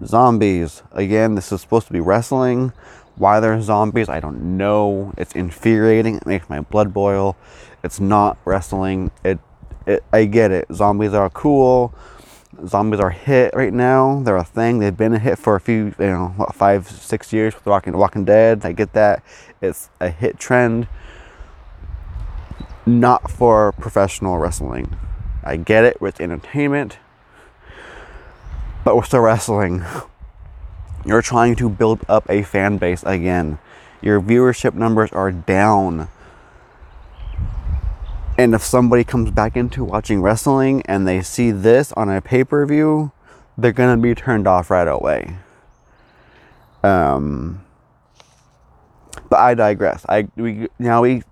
zombies. 0.05 0.83
Again, 0.91 1.33
this 1.33 1.51
is 1.51 1.61
supposed 1.61 1.87
to 1.87 1.93
be 1.93 2.01
wrestling. 2.01 2.73
Why 3.15 3.39
there's 3.39 3.65
zombies, 3.65 4.07
I 4.07 4.19
don't 4.19 4.57
know. 4.57 5.13
It's 5.17 5.33
infuriating. 5.33 6.17
It 6.17 6.25
makes 6.25 6.49
my 6.49 6.61
blood 6.61 6.93
boil. 6.93 7.35
It's 7.83 7.99
not 7.99 8.37
wrestling. 8.45 9.11
It 9.23 9.39
it, 9.89 10.03
I 10.13 10.25
get 10.25 10.51
it. 10.51 10.67
Zombies 10.71 11.13
are 11.13 11.29
cool. 11.31 11.93
Zombies 12.67 12.99
are 12.99 13.09
hit 13.09 13.55
right 13.55 13.73
now. 13.73 14.21
They're 14.23 14.37
a 14.37 14.43
thing. 14.43 14.79
They've 14.79 14.95
been 14.95 15.13
a 15.13 15.19
hit 15.19 15.39
for 15.39 15.55
a 15.55 15.59
few, 15.59 15.95
you 15.97 16.05
know, 16.05 16.33
what, 16.35 16.53
five, 16.53 16.87
six 16.87 17.33
years 17.33 17.55
with 17.55 17.65
Walking, 17.65 17.97
Walking 17.97 18.25
Dead. 18.25 18.65
I 18.65 18.71
get 18.71 18.93
that. 18.93 19.23
It's 19.61 19.89
a 19.99 20.09
hit 20.09 20.37
trend. 20.37 20.87
Not 22.85 23.31
for 23.31 23.71
professional 23.73 24.37
wrestling. 24.37 24.95
I 25.43 25.55
get 25.55 25.85
it 25.85 26.01
with 26.01 26.21
entertainment, 26.21 26.97
but 28.83 28.95
we're 28.95 29.03
still 29.03 29.21
wrestling. 29.21 29.83
You're 31.05 31.21
trying 31.21 31.55
to 31.55 31.69
build 31.69 32.01
up 32.09 32.29
a 32.29 32.43
fan 32.43 32.77
base 32.77 33.03
again. 33.03 33.57
Your 34.01 34.19
viewership 34.21 34.73
numbers 34.73 35.11
are 35.13 35.31
down 35.31 36.09
and 38.39 38.55
if 38.55 38.63
somebody 38.63 39.03
comes 39.03 39.29
back 39.31 39.57
into 39.57 39.83
watching 39.83 40.21
wrestling 40.21 40.81
and 40.85 41.05
they 41.05 41.21
see 41.21 41.51
this 41.51 41.91
on 41.97 42.09
a 42.09 42.21
pay 42.21 42.45
per 42.45 42.65
view, 42.65 43.11
they're 43.57 43.73
gonna 43.73 43.97
be 43.97 44.15
turned 44.15 44.47
off 44.47 44.69
right 44.71 44.87
away. 44.87 45.35
Um, 46.81 47.65
but 49.29 49.39
I 49.39 49.55
digress. 49.55 50.05
I 50.07 50.29
we 50.37 50.69
now 50.79 51.01
we 51.01 51.23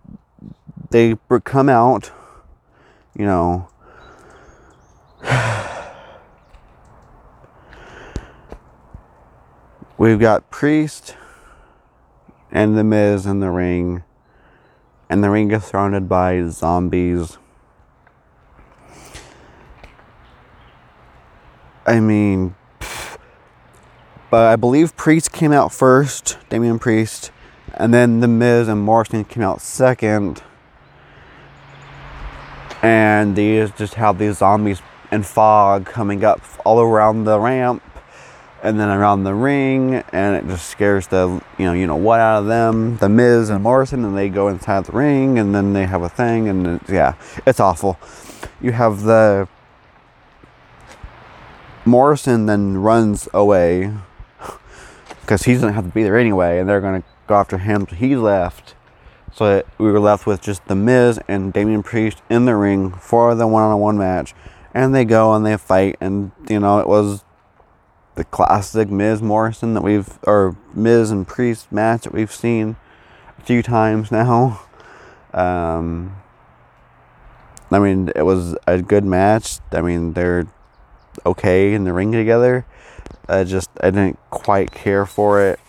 they 0.90 1.16
come 1.46 1.70
out, 1.70 2.12
you 3.16 3.24
know. 3.26 3.70
We've 9.98 10.20
got 10.20 10.50
Priest 10.50 11.16
and 12.52 12.78
The 12.78 12.84
Miz 12.84 13.26
in 13.26 13.40
the 13.40 13.50
ring 13.50 14.04
and 15.10 15.24
the 15.24 15.30
ring 15.30 15.52
is 15.52 15.66
surrounded 15.66 16.10
by 16.10 16.48
zombies. 16.48 17.38
I 21.86 22.00
mean, 22.02 22.56
but 24.30 24.48
I 24.48 24.58
believe 24.58 24.98
Priest 24.98 25.32
came 25.32 25.54
out 25.54 25.72
first, 25.72 26.38
Damian 26.50 26.80
Priest, 26.80 27.32
and 27.74 27.94
then 27.94 28.20
The 28.20 28.28
Miz 28.28 28.68
and 28.68 28.82
Morrison 28.82 29.24
came 29.24 29.44
out 29.44 29.62
second. 29.62 30.44
And 32.82 33.36
these 33.36 33.72
just 33.72 33.94
have 33.94 34.18
these 34.18 34.40
zombies 34.40 34.82
and 35.12 35.26
fog 35.26 35.86
coming 35.86 36.26
up 36.26 36.42
all 36.66 36.82
around 36.82 37.24
the 37.24 37.40
ramp 37.40 37.82
and 38.64 38.80
then 38.80 38.90
around 38.90 39.24
the 39.24 39.34
ring, 39.34 40.04
and 40.12 40.36
it 40.36 40.48
just 40.48 40.70
scares 40.70 41.08
the 41.08 41.42
you 41.58 41.66
know 41.66 41.74
you 41.74 41.88
know 41.88 41.96
what 41.96 42.20
out 42.20 42.40
of 42.40 42.48
them, 42.48 42.98
the 42.98 43.10
Miz 43.10 43.50
and 43.50 43.64
Morrison, 43.64 44.04
and 44.04 44.18
they 44.18 44.30
go 44.30 44.48
inside 44.48 44.86
the 44.86 44.92
ring, 44.92 45.40
and 45.40 45.54
then 45.54 45.74
they 45.74 45.86
have 45.86 46.02
a 46.02 46.10
thing, 46.10 46.48
and 46.48 46.68
it's, 46.68 46.90
yeah, 46.90 47.14
it's 47.46 47.60
awful. 47.60 48.00
You 48.62 48.72
have 48.72 49.04
the 49.04 49.48
Morrison 51.86 52.48
then 52.48 52.78
runs 52.78 53.30
away 53.34 53.94
because 55.22 55.44
he 55.44 55.54
doesn't 55.54 55.74
have 55.74 55.86
to 55.86 55.92
be 55.92 56.04
there 56.04 56.18
anyway, 56.18 56.60
and 56.60 56.68
they're 56.68 56.82
gonna 56.82 57.04
go 57.28 57.36
after 57.36 57.58
him. 57.58 57.88
So 57.90 57.96
he 57.96 58.16
left, 58.16 58.76
So 59.34 59.64
we 59.78 59.92
were 59.92 60.00
left 60.00 60.26
with 60.26 60.42
just 60.42 60.66
The 60.68 60.76
Miz 60.76 61.20
and 61.28 61.54
Damian 61.54 61.84
Priest 61.84 62.22
in 62.30 62.46
the 62.46 62.56
ring 62.56 62.92
for 62.94 63.36
the 63.36 63.46
one 63.46 63.64
on 63.64 63.80
one 63.80 63.98
match. 63.98 64.34
And 64.74 64.96
they 64.96 65.06
go 65.06 65.34
and 65.34 65.46
they 65.46 65.58
fight, 65.58 65.98
and 66.02 66.32
you 66.50 66.60
know, 66.60 66.80
it 66.80 66.88
was 66.88 67.24
the 68.18 68.26
classic 68.26 68.90
Miz 68.90 69.22
Morrison 69.22 69.76
that 69.76 69.84
we've, 69.84 70.20
or 70.24 70.58
Miz 70.74 71.12
and 71.12 71.26
Priest 71.26 71.72
match 71.72 72.02
that 72.02 72.14
we've 72.14 72.32
seen 72.32 72.76
a 73.38 73.42
few 73.42 73.64
times 73.64 74.12
now. 74.12 74.62
Um, 75.34 76.16
I 77.70 77.78
mean, 77.78 78.12
it 78.16 78.24
was 78.24 78.56
a 78.66 78.82
good 78.82 79.04
match. 79.04 79.60
I 79.72 79.82
mean, 79.82 80.14
they're 80.14 80.48
okay 81.28 81.74
in 81.74 81.84
the 81.84 81.94
ring 81.94 82.12
together. 82.12 82.66
I 83.28 83.44
just, 83.44 83.70
I 83.82 83.92
didn't 83.92 84.18
quite 84.32 84.72
care 84.72 85.06
for 85.06 85.46
it. 85.46 85.60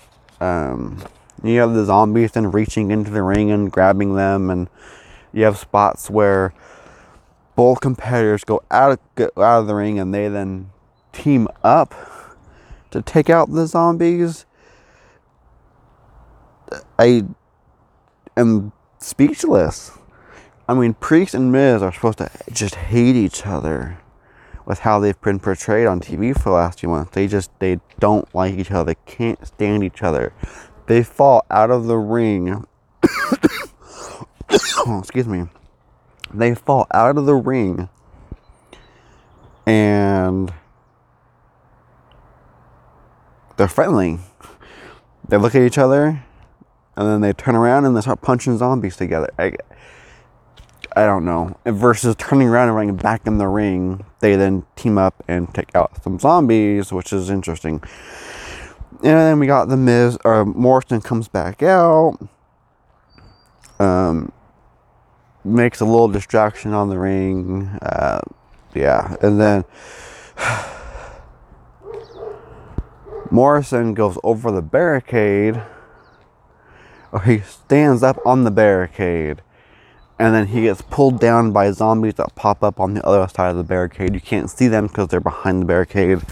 Um, 0.40 1.04
you 1.42 1.60
have 1.60 1.74
the 1.74 1.84
zombies 1.84 2.32
then 2.32 2.50
reaching 2.50 2.90
into 2.90 3.10
the 3.10 3.22
ring 3.22 3.50
and 3.50 3.70
grabbing 3.70 4.14
them, 4.14 4.48
and 4.48 4.70
you 5.32 5.44
have 5.44 5.58
spots 5.58 6.08
where 6.08 6.54
both 7.56 7.80
competitors 7.80 8.44
go 8.44 8.62
out 8.70 8.92
of, 8.92 8.98
go 9.16 9.30
out 9.36 9.60
of 9.60 9.66
the 9.66 9.74
ring 9.74 9.98
and 9.98 10.14
they 10.14 10.28
then 10.28 10.70
team 11.12 11.48
up 11.62 11.92
to 12.90 13.02
take 13.02 13.30
out 13.30 13.52
the 13.52 13.66
zombies. 13.66 14.46
I 16.98 17.24
am 18.36 18.72
speechless. 18.98 19.92
I 20.68 20.74
mean, 20.74 20.94
Priest 20.94 21.34
and 21.34 21.50
Miz 21.50 21.82
are 21.82 21.92
supposed 21.92 22.18
to 22.18 22.30
just 22.52 22.74
hate 22.74 23.16
each 23.16 23.46
other 23.46 23.98
with 24.66 24.80
how 24.80 24.98
they've 24.98 25.20
been 25.22 25.38
portrayed 25.38 25.86
on 25.86 26.00
TV 26.00 26.34
for 26.34 26.50
the 26.50 26.56
last 26.56 26.80
few 26.80 26.90
months. 26.90 27.12
They 27.12 27.26
just 27.26 27.50
they 27.58 27.80
don't 27.98 28.32
like 28.34 28.54
each 28.54 28.70
other. 28.70 28.94
They 28.94 29.00
can't 29.06 29.46
stand 29.46 29.82
each 29.82 30.02
other. 30.02 30.32
They 30.86 31.02
fall 31.02 31.46
out 31.50 31.70
of 31.70 31.86
the 31.86 31.96
ring. 31.96 32.66
oh, 34.86 34.98
excuse 34.98 35.26
me. 35.26 35.46
They 36.32 36.54
fall 36.54 36.86
out 36.92 37.16
of 37.16 37.24
the 37.24 37.34
ring 37.34 37.88
and 39.68 40.52
they're 43.58 43.68
friendly. 43.68 44.18
They 45.28 45.36
look 45.36 45.54
at 45.54 45.62
each 45.62 45.76
other, 45.76 46.24
and 46.96 47.08
then 47.08 47.20
they 47.20 47.34
turn 47.34 47.54
around 47.54 47.84
and 47.84 47.94
they 47.94 48.00
start 48.00 48.22
punching 48.22 48.56
zombies 48.56 48.96
together. 48.96 49.28
I, 49.38 49.52
I 50.96 51.04
don't 51.04 51.26
know. 51.26 51.58
Versus 51.66 52.14
turning 52.16 52.48
around 52.48 52.68
and 52.68 52.76
running 52.76 52.96
back 52.96 53.26
in 53.26 53.36
the 53.36 53.48
ring, 53.48 54.06
they 54.20 54.36
then 54.36 54.64
team 54.76 54.96
up 54.96 55.22
and 55.28 55.52
take 55.52 55.74
out 55.74 56.02
some 56.02 56.18
zombies, 56.18 56.92
which 56.92 57.12
is 57.12 57.28
interesting. 57.28 57.82
And 58.92 59.02
then 59.02 59.38
we 59.38 59.46
got 59.46 59.68
the 59.68 59.76
Miz, 59.76 60.16
or 60.24 60.44
Morrison 60.46 61.00
comes 61.00 61.28
back 61.28 61.62
out, 61.62 62.18
um, 63.78 64.32
makes 65.44 65.80
a 65.80 65.84
little 65.84 66.08
distraction 66.08 66.72
on 66.72 66.88
the 66.88 66.98
ring, 66.98 67.66
uh, 67.82 68.20
yeah, 68.74 69.16
and 69.20 69.40
then. 69.40 69.64
Morrison 73.30 73.92
goes 73.92 74.18
over 74.24 74.50
the 74.50 74.62
barricade, 74.62 75.62
or 77.12 77.20
he 77.20 77.40
stands 77.40 78.02
up 78.02 78.18
on 78.24 78.44
the 78.44 78.50
barricade, 78.50 79.42
and 80.18 80.34
then 80.34 80.46
he 80.46 80.62
gets 80.62 80.80
pulled 80.82 81.20
down 81.20 81.52
by 81.52 81.70
zombies 81.70 82.14
that 82.14 82.34
pop 82.34 82.64
up 82.64 82.80
on 82.80 82.94
the 82.94 83.06
other 83.06 83.28
side 83.28 83.50
of 83.50 83.56
the 83.56 83.64
barricade. 83.64 84.14
You 84.14 84.20
can't 84.20 84.48
see 84.48 84.66
them 84.66 84.86
because 84.86 85.08
they're 85.08 85.20
behind 85.20 85.62
the 85.62 85.66
barricade. 85.66 86.22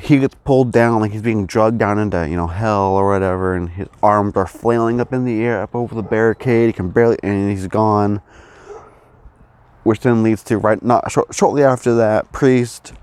He 0.00 0.18
gets 0.18 0.34
pulled 0.44 0.72
down 0.72 1.00
like 1.00 1.12
he's 1.12 1.22
being 1.22 1.46
drugged 1.46 1.78
down 1.78 2.00
into, 2.00 2.28
you 2.28 2.36
know, 2.36 2.48
hell 2.48 2.96
or 2.96 3.08
whatever, 3.08 3.54
and 3.54 3.70
his 3.70 3.86
arms 4.02 4.34
are 4.34 4.48
flailing 4.48 5.00
up 5.00 5.12
in 5.12 5.24
the 5.24 5.44
air 5.44 5.62
up 5.62 5.76
over 5.76 5.94
the 5.94 6.02
barricade. 6.02 6.66
He 6.66 6.72
can 6.72 6.90
barely, 6.90 7.18
and 7.22 7.50
he's 7.50 7.68
gone. 7.68 8.20
Which 9.84 10.00
then 10.00 10.24
leads 10.24 10.42
to 10.44 10.58
right 10.58 10.82
not 10.82 11.12
shortly 11.30 11.62
after 11.62 11.94
that, 11.94 12.32
Priest 12.32 12.94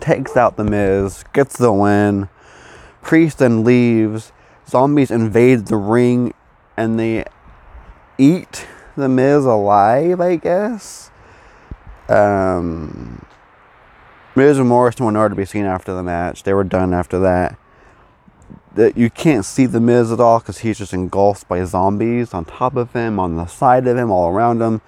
takes 0.00 0.36
out 0.36 0.56
the 0.56 0.64
Miz, 0.64 1.24
gets 1.32 1.56
the 1.56 1.72
win. 1.72 2.28
Priest 3.02 3.38
then 3.38 3.64
leaves. 3.64 4.32
Zombies 4.68 5.10
invade 5.10 5.66
the 5.66 5.76
ring 5.76 6.32
and 6.76 6.98
they 6.98 7.24
eat 8.18 8.66
the 8.96 9.08
Miz 9.08 9.44
alive, 9.44 10.20
I 10.20 10.36
guess. 10.36 11.10
Um, 12.08 13.24
Miz 14.36 14.58
and 14.58 14.68
Morrison 14.68 15.06
were 15.06 15.12
nowhere 15.12 15.28
to 15.28 15.34
be 15.34 15.44
seen 15.44 15.64
after 15.64 15.94
the 15.94 16.02
match. 16.02 16.42
They 16.42 16.54
were 16.54 16.64
done 16.64 16.94
after 16.94 17.18
that. 17.20 17.58
That 18.74 18.96
you 18.96 19.10
can't 19.10 19.44
see 19.44 19.66
the 19.66 19.80
Miz 19.80 20.12
at 20.12 20.20
all 20.20 20.38
because 20.38 20.58
he's 20.58 20.78
just 20.78 20.92
engulfed 20.92 21.48
by 21.48 21.64
zombies 21.64 22.32
on 22.32 22.44
top 22.44 22.76
of 22.76 22.92
him, 22.92 23.18
on 23.18 23.36
the 23.36 23.46
side 23.46 23.86
of 23.86 23.96
him, 23.96 24.10
all 24.10 24.28
around 24.28 24.60
him, 24.60 24.80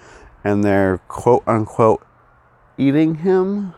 and 0.44 0.62
they're 0.62 0.98
quote 1.09 1.42
unquote 1.46 2.07
eating 2.78 3.16
him. 3.16 3.74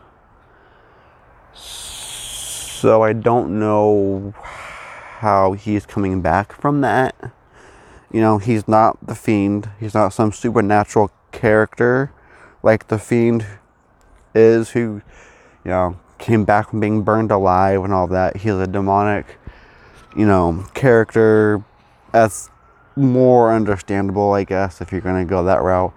So 1.55 3.03
I 3.03 3.13
don't 3.13 3.59
know 3.59 4.33
how 4.37 5.53
he's 5.53 5.85
coming 5.85 6.21
back 6.21 6.53
from 6.53 6.81
that. 6.81 7.15
You 8.11 8.21
know, 8.21 8.37
he's 8.37 8.67
not 8.67 9.05
the 9.05 9.15
Fiend. 9.15 9.69
He's 9.79 9.93
not 9.93 10.13
some 10.13 10.31
supernatural 10.31 11.11
character 11.31 12.11
like 12.63 12.87
the 12.87 12.99
Fiend 12.99 13.45
is, 14.33 14.71
who, 14.71 15.01
you 15.63 15.71
know, 15.71 15.99
came 16.17 16.43
back 16.45 16.69
from 16.69 16.79
being 16.79 17.03
burned 17.03 17.31
alive 17.31 17.83
and 17.83 17.93
all 17.93 18.07
that. 18.07 18.37
He's 18.37 18.53
a 18.53 18.67
demonic, 18.67 19.37
you 20.15 20.25
know, 20.25 20.65
character. 20.73 21.63
That's 22.11 22.49
more 22.95 23.53
understandable, 23.53 24.33
I 24.33 24.43
guess, 24.43 24.81
if 24.81 24.91
you're 24.91 25.01
going 25.01 25.25
to 25.25 25.29
go 25.29 25.43
that 25.43 25.61
route. 25.61 25.93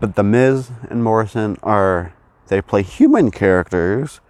But 0.00 0.16
The 0.16 0.22
Miz 0.22 0.70
and 0.88 1.02
Morrison 1.02 1.56
are, 1.62 2.14
they 2.48 2.60
play 2.60 2.82
human 2.82 3.30
characters 3.30 4.20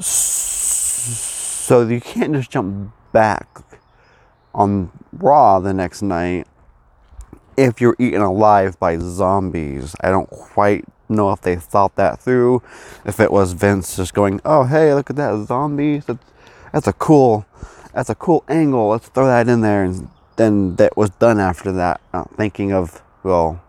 so 0.00 1.86
you 1.86 2.00
can't 2.00 2.34
just 2.34 2.50
jump 2.50 2.92
back 3.12 3.46
on 4.54 4.90
Raw 5.12 5.60
the 5.60 5.72
next 5.72 6.02
night 6.02 6.46
if 7.56 7.80
you're 7.80 7.96
eaten 7.98 8.20
alive 8.20 8.78
by 8.78 8.98
zombies. 8.98 9.94
I 10.00 10.10
don't 10.10 10.28
quite 10.28 10.84
know 11.08 11.32
if 11.32 11.40
they 11.40 11.56
thought 11.56 11.96
that 11.96 12.20
through. 12.20 12.62
If 13.04 13.20
it 13.20 13.32
was 13.32 13.52
Vince 13.52 13.96
just 13.96 14.14
going, 14.14 14.40
"Oh, 14.44 14.64
hey, 14.64 14.92
look 14.94 15.10
at 15.10 15.16
that 15.16 15.46
zombies. 15.46 16.04
That's 16.06 16.24
that's 16.72 16.86
a 16.86 16.92
cool 16.92 17.46
that's 17.94 18.10
a 18.10 18.14
cool 18.14 18.44
angle. 18.48 18.88
Let's 18.88 19.08
throw 19.08 19.26
that 19.26 19.48
in 19.48 19.60
there." 19.60 19.84
And 19.84 20.08
then 20.36 20.76
that 20.76 20.96
was 20.96 21.10
done 21.10 21.40
after 21.40 21.72
that. 21.72 22.00
Not 22.12 22.34
thinking 22.36 22.72
of 22.72 23.02
well, 23.22 23.62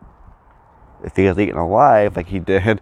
if 1.04 1.16
he 1.16 1.26
was 1.28 1.40
eaten 1.40 1.58
alive 1.58 2.16
like 2.18 2.28
he 2.28 2.40
did, 2.40 2.82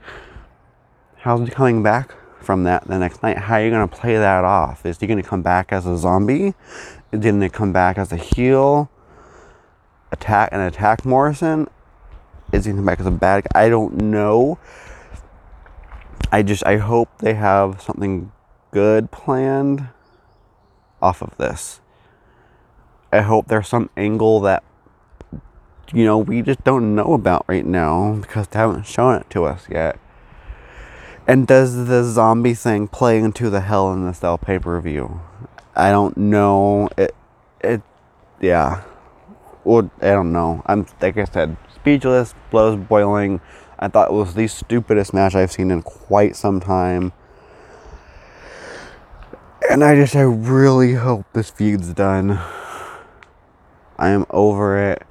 how's 1.17 1.47
he 1.47 1.53
coming 1.53 1.83
back? 1.83 2.15
From 2.45 2.63
that 2.63 2.87
the 2.87 2.97
next 2.97 3.23
night. 3.23 3.37
How 3.37 3.55
are 3.55 3.63
you 3.63 3.71
going 3.71 3.87
to 3.87 3.95
play 3.95 4.15
that 4.15 4.43
off? 4.45 4.85
Is 4.85 4.99
he 4.99 5.07
going 5.07 5.21
to 5.21 5.27
come 5.27 5.41
back 5.41 5.71
as 5.71 5.85
a 5.85 5.97
zombie? 5.97 6.53
Didn't 7.11 7.41
it 7.43 7.51
come 7.51 7.73
back 7.73 7.97
as 7.97 8.11
a 8.11 8.17
heel? 8.17 8.89
Attack 10.11 10.49
and 10.51 10.61
attack 10.61 11.03
Morrison? 11.05 11.67
Is 12.53 12.65
he 12.65 12.71
going 12.71 12.77
to 12.77 12.79
come 12.81 12.85
back 12.85 12.99
as 12.99 13.05
a 13.07 13.11
bad 13.11 13.43
guy? 13.43 13.65
I 13.65 13.69
don't 13.69 13.95
know. 13.95 14.59
I 16.31 16.43
just 16.43 16.65
I 16.65 16.77
hope 16.77 17.09
they 17.19 17.33
have 17.33 17.81
something 17.81 18.31
good 18.71 19.11
planned 19.11 19.87
off 21.01 21.21
of 21.21 21.35
this. 21.37 21.81
I 23.11 23.21
hope 23.21 23.47
there's 23.47 23.67
some 23.67 23.89
angle 23.95 24.39
that 24.41 24.63
you 25.93 26.03
know 26.03 26.17
we 26.17 26.41
just 26.41 26.63
don't 26.63 26.95
know 26.95 27.13
about 27.13 27.45
right 27.47 27.65
now 27.65 28.15
because 28.15 28.47
they 28.47 28.59
haven't 28.59 28.85
shown 28.85 29.15
it 29.15 29.29
to 29.31 29.45
us 29.45 29.67
yet. 29.69 29.99
And 31.27 31.47
does 31.47 31.87
the 31.87 32.03
zombie 32.03 32.53
thing 32.53 32.87
play 32.87 33.17
into 33.19 33.49
the 33.49 33.61
Hell 33.61 33.91
in 33.91 34.05
the 34.05 34.13
Cell 34.13 34.37
pay 34.37 34.59
per 34.59 34.79
view? 34.79 35.21
I 35.75 35.89
don't 35.89 36.15
know. 36.15 36.87
It, 36.97 37.15
it, 37.61 37.81
yeah. 38.39 38.83
Well, 39.63 39.89
I 40.01 40.11
don't 40.11 40.31
know. 40.31 40.61
I'm 40.67 40.85
like 41.01 41.17
I 41.17 41.25
said, 41.25 41.57
speechless, 41.73 42.35
blows 42.51 42.77
boiling. 42.77 43.41
I 43.79 43.87
thought 43.87 44.09
it 44.09 44.13
was 44.13 44.35
the 44.35 44.47
stupidest 44.47 45.13
match 45.13 45.33
I've 45.33 45.51
seen 45.51 45.71
in 45.71 45.81
quite 45.81 46.35
some 46.35 46.59
time. 46.59 47.11
And 49.69 49.83
I 49.83 49.95
just, 49.95 50.15
I 50.15 50.21
really 50.21 50.93
hope 50.93 51.25
this 51.33 51.49
feud's 51.49 51.91
done. 51.93 52.39
I 53.97 54.09
am 54.09 54.27
over 54.29 54.91
it. 54.91 55.01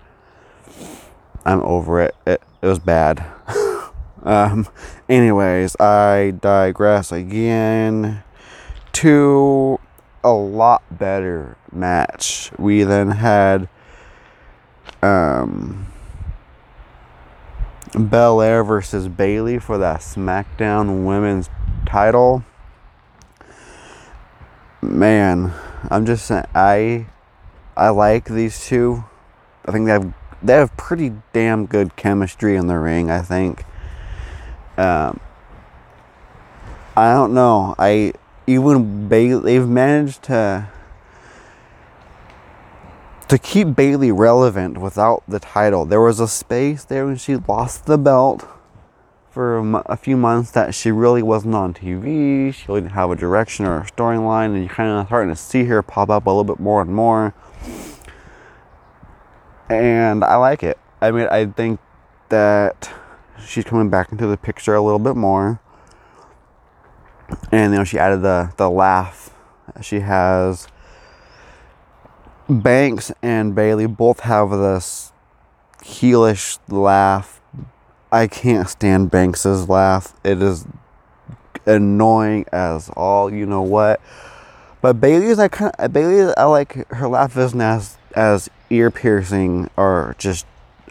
I'm 1.44 1.60
over 1.62 2.00
it. 2.00 2.14
It, 2.24 2.40
it 2.62 2.66
was 2.66 2.78
bad. 2.78 3.33
Um, 4.24 4.68
anyways, 5.08 5.76
I 5.78 6.34
digress 6.40 7.12
again 7.12 8.24
to 8.92 9.78
a 10.22 10.32
lot 10.32 10.82
better 10.90 11.56
match. 11.70 12.50
We 12.58 12.82
then 12.84 13.10
had 13.10 13.68
um, 15.02 15.86
Belair 17.92 18.64
versus 18.64 19.08
Bayley 19.08 19.58
for 19.58 19.76
that 19.78 20.00
SmackDown 20.00 21.04
Women's 21.04 21.50
title. 21.84 22.44
Man, 24.80 25.52
I'm 25.90 26.06
just 26.06 26.26
saying, 26.26 26.46
I 26.54 27.06
I 27.76 27.90
like 27.90 28.26
these 28.26 28.66
two. 28.66 29.04
I 29.66 29.72
think 29.72 29.86
they 29.86 29.92
have 29.92 30.14
they 30.42 30.54
have 30.54 30.76
pretty 30.76 31.12
damn 31.32 31.66
good 31.66 31.96
chemistry 31.96 32.56
in 32.56 32.66
the 32.66 32.78
ring. 32.78 33.10
I 33.10 33.20
think. 33.20 33.64
Um, 34.76 35.20
I 36.96 37.12
don't 37.12 37.34
know. 37.34 37.74
I 37.78 38.12
even 38.46 39.08
Bayley 39.08 39.42
they've 39.42 39.68
managed 39.68 40.22
to 40.24 40.68
to 43.28 43.38
keep 43.38 43.74
Bayley 43.74 44.12
relevant 44.12 44.78
without 44.78 45.22
the 45.26 45.40
title. 45.40 45.84
There 45.86 46.00
was 46.00 46.20
a 46.20 46.28
space 46.28 46.84
there 46.84 47.06
when 47.06 47.16
she 47.16 47.36
lost 47.36 47.86
the 47.86 47.98
belt 47.98 48.46
for 49.30 49.58
a, 49.86 49.96
few 49.96 50.16
months 50.16 50.52
that 50.52 50.74
she 50.74 50.92
really 50.92 51.22
wasn't 51.22 51.56
on 51.56 51.74
TV. 51.74 52.54
She 52.54 52.66
didn't 52.66 52.90
have 52.90 53.10
a 53.10 53.16
direction 53.16 53.66
or 53.66 53.78
a 53.78 53.84
storyline, 53.84 54.54
and 54.54 54.58
you're 54.58 54.68
kind 54.72 54.90
of 54.90 55.06
starting 55.08 55.34
to 55.34 55.40
see 55.40 55.64
her 55.64 55.82
pop 55.82 56.08
up 56.08 56.26
a 56.26 56.30
little 56.30 56.44
bit 56.44 56.60
more 56.60 56.80
and 56.80 56.94
more. 56.94 57.34
And 59.68 60.22
I 60.22 60.36
like 60.36 60.62
it. 60.62 60.78
I 61.00 61.10
mean, 61.10 61.26
I 61.28 61.46
think 61.46 61.80
that 62.28 62.92
she's 63.38 63.64
coming 63.64 63.90
back 63.90 64.12
into 64.12 64.26
the 64.26 64.36
picture 64.36 64.74
a 64.74 64.82
little 64.82 64.98
bit 64.98 65.16
more. 65.16 65.60
And 67.50 67.72
you 67.72 67.78
know, 67.78 67.84
she 67.84 67.98
added 67.98 68.22
the 68.22 68.52
the 68.56 68.70
laugh. 68.70 69.30
She 69.80 70.00
has 70.00 70.68
Banks 72.48 73.10
and 73.22 73.54
Bayley 73.54 73.86
both 73.86 74.20
have 74.20 74.50
this 74.50 75.12
heelish 75.82 76.58
laugh. 76.68 77.40
I 78.12 78.26
can't 78.26 78.68
stand 78.68 79.10
Banks's 79.10 79.68
laugh. 79.68 80.14
It 80.22 80.42
is 80.42 80.66
annoying 81.66 82.44
as 82.52 82.90
all 82.90 83.32
you 83.32 83.46
know 83.46 83.62
what. 83.62 84.00
But 84.82 85.00
Bayley's 85.00 85.38
I 85.38 85.48
kind 85.48 85.72
of 85.78 85.92
Bayley 85.92 86.32
I 86.36 86.44
like 86.44 86.88
her 86.90 87.08
laugh 87.08 87.36
isn't 87.36 87.60
as 87.60 87.96
as 88.14 88.50
ear 88.70 88.90
piercing 88.90 89.70
or 89.76 90.14
just 90.18 90.46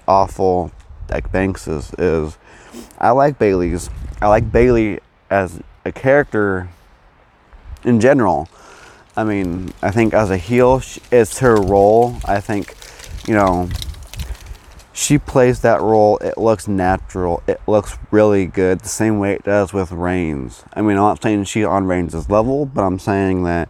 awful 0.07 0.71
like 1.13 1.31
Banks's 1.31 1.93
is. 1.97 2.37
I 2.97 3.11
like 3.11 3.37
Bayley's. 3.37 3.89
I 4.21 4.27
like 4.27 4.51
Bayley 4.51 4.99
as 5.29 5.61
a 5.85 5.91
character 5.91 6.69
in 7.83 7.99
general. 7.99 8.49
I 9.15 9.23
mean, 9.23 9.73
I 9.81 9.91
think 9.91 10.13
as 10.13 10.31
a 10.31 10.37
heel, 10.37 10.81
it's 11.11 11.39
her 11.39 11.55
role. 11.55 12.17
I 12.25 12.39
think, 12.39 12.75
you 13.27 13.35
know, 13.35 13.69
she 14.91 15.19
plays 15.19 15.61
that 15.61 15.81
role. 15.81 16.17
It 16.17 16.37
looks 16.37 16.67
natural. 16.67 17.43
It 17.47 17.61
looks 17.67 17.97
really 18.09 18.47
good, 18.47 18.79
the 18.79 18.89
same 18.89 19.19
way 19.19 19.33
it 19.33 19.43
does 19.43 19.71
with 19.71 19.91
Reigns. 19.91 20.63
I 20.73 20.81
mean, 20.81 20.97
I'm 20.97 21.03
not 21.03 21.21
saying 21.21 21.43
she's 21.45 21.65
on 21.65 21.85
Reigns' 21.85 22.29
level, 22.29 22.65
but 22.65 22.83
I'm 22.83 22.97
saying 22.97 23.43
that 23.43 23.69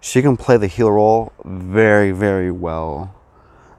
she 0.00 0.22
can 0.22 0.36
play 0.36 0.56
the 0.56 0.66
heel 0.66 0.90
role 0.90 1.32
very, 1.44 2.10
very 2.10 2.50
well. 2.50 3.14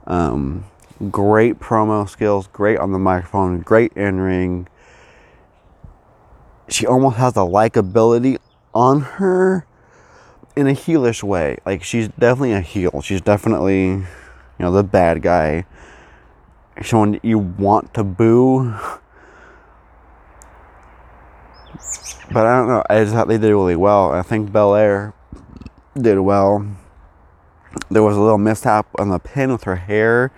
Um, 0.07 0.65
great 1.11 1.59
promo 1.59 2.07
skills, 2.07 2.47
great 2.47 2.77
on 2.77 2.91
the 2.91 2.99
microphone, 2.99 3.59
great 3.59 3.93
in 3.93 4.19
ring. 4.19 4.67
She 6.67 6.85
almost 6.85 7.17
has 7.17 7.33
a 7.33 7.41
likability 7.41 8.37
on 8.73 9.01
her 9.01 9.65
in 10.55 10.67
a 10.67 10.71
heelish 10.71 11.21
way. 11.21 11.57
Like 11.65 11.83
she's 11.83 12.07
definitely 12.07 12.53
a 12.53 12.61
heel. 12.61 13.01
She's 13.01 13.21
definitely, 13.21 13.87
you 13.87 14.05
know, 14.59 14.71
the 14.71 14.83
bad 14.83 15.21
guy. 15.21 15.65
Someone 16.81 17.19
you 17.23 17.39
want 17.39 17.93
to 17.93 18.03
boo. 18.03 18.73
But 22.31 22.45
I 22.45 22.57
don't 22.57 22.67
know. 22.67 22.83
I 22.89 23.03
just 23.03 23.13
thought 23.13 23.27
they 23.27 23.37
did 23.37 23.51
really 23.51 23.75
well. 23.75 24.11
I 24.11 24.21
think 24.21 24.51
Belair 24.51 25.13
did 25.95 26.19
well. 26.19 26.65
There 27.89 28.03
was 28.03 28.17
a 28.17 28.21
little 28.21 28.37
mishap 28.37 28.87
on 28.97 29.09
the 29.09 29.19
pin 29.19 29.51
with 29.51 29.63
her 29.65 29.75
hair 29.75 30.31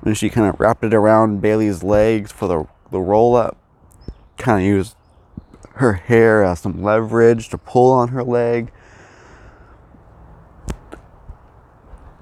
when 0.00 0.14
she 0.14 0.30
kind 0.30 0.48
of 0.48 0.58
wrapped 0.60 0.84
it 0.84 0.94
around 0.94 1.40
Bayley's 1.40 1.82
legs 1.82 2.32
for 2.32 2.48
the 2.48 2.66
the 2.90 3.00
roll 3.00 3.36
up. 3.36 3.56
Kind 4.36 4.60
of 4.60 4.66
used 4.66 4.96
her 5.74 5.94
hair 5.94 6.42
as 6.42 6.60
some 6.60 6.82
leverage 6.82 7.48
to 7.50 7.58
pull 7.58 7.92
on 7.92 8.08
her 8.08 8.22
leg. 8.22 8.72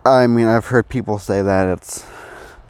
I 0.05 0.27
mean, 0.27 0.47
I've 0.47 0.67
heard 0.67 0.89
people 0.89 1.19
say 1.19 1.43
that 1.43 1.69
it's 1.69 2.07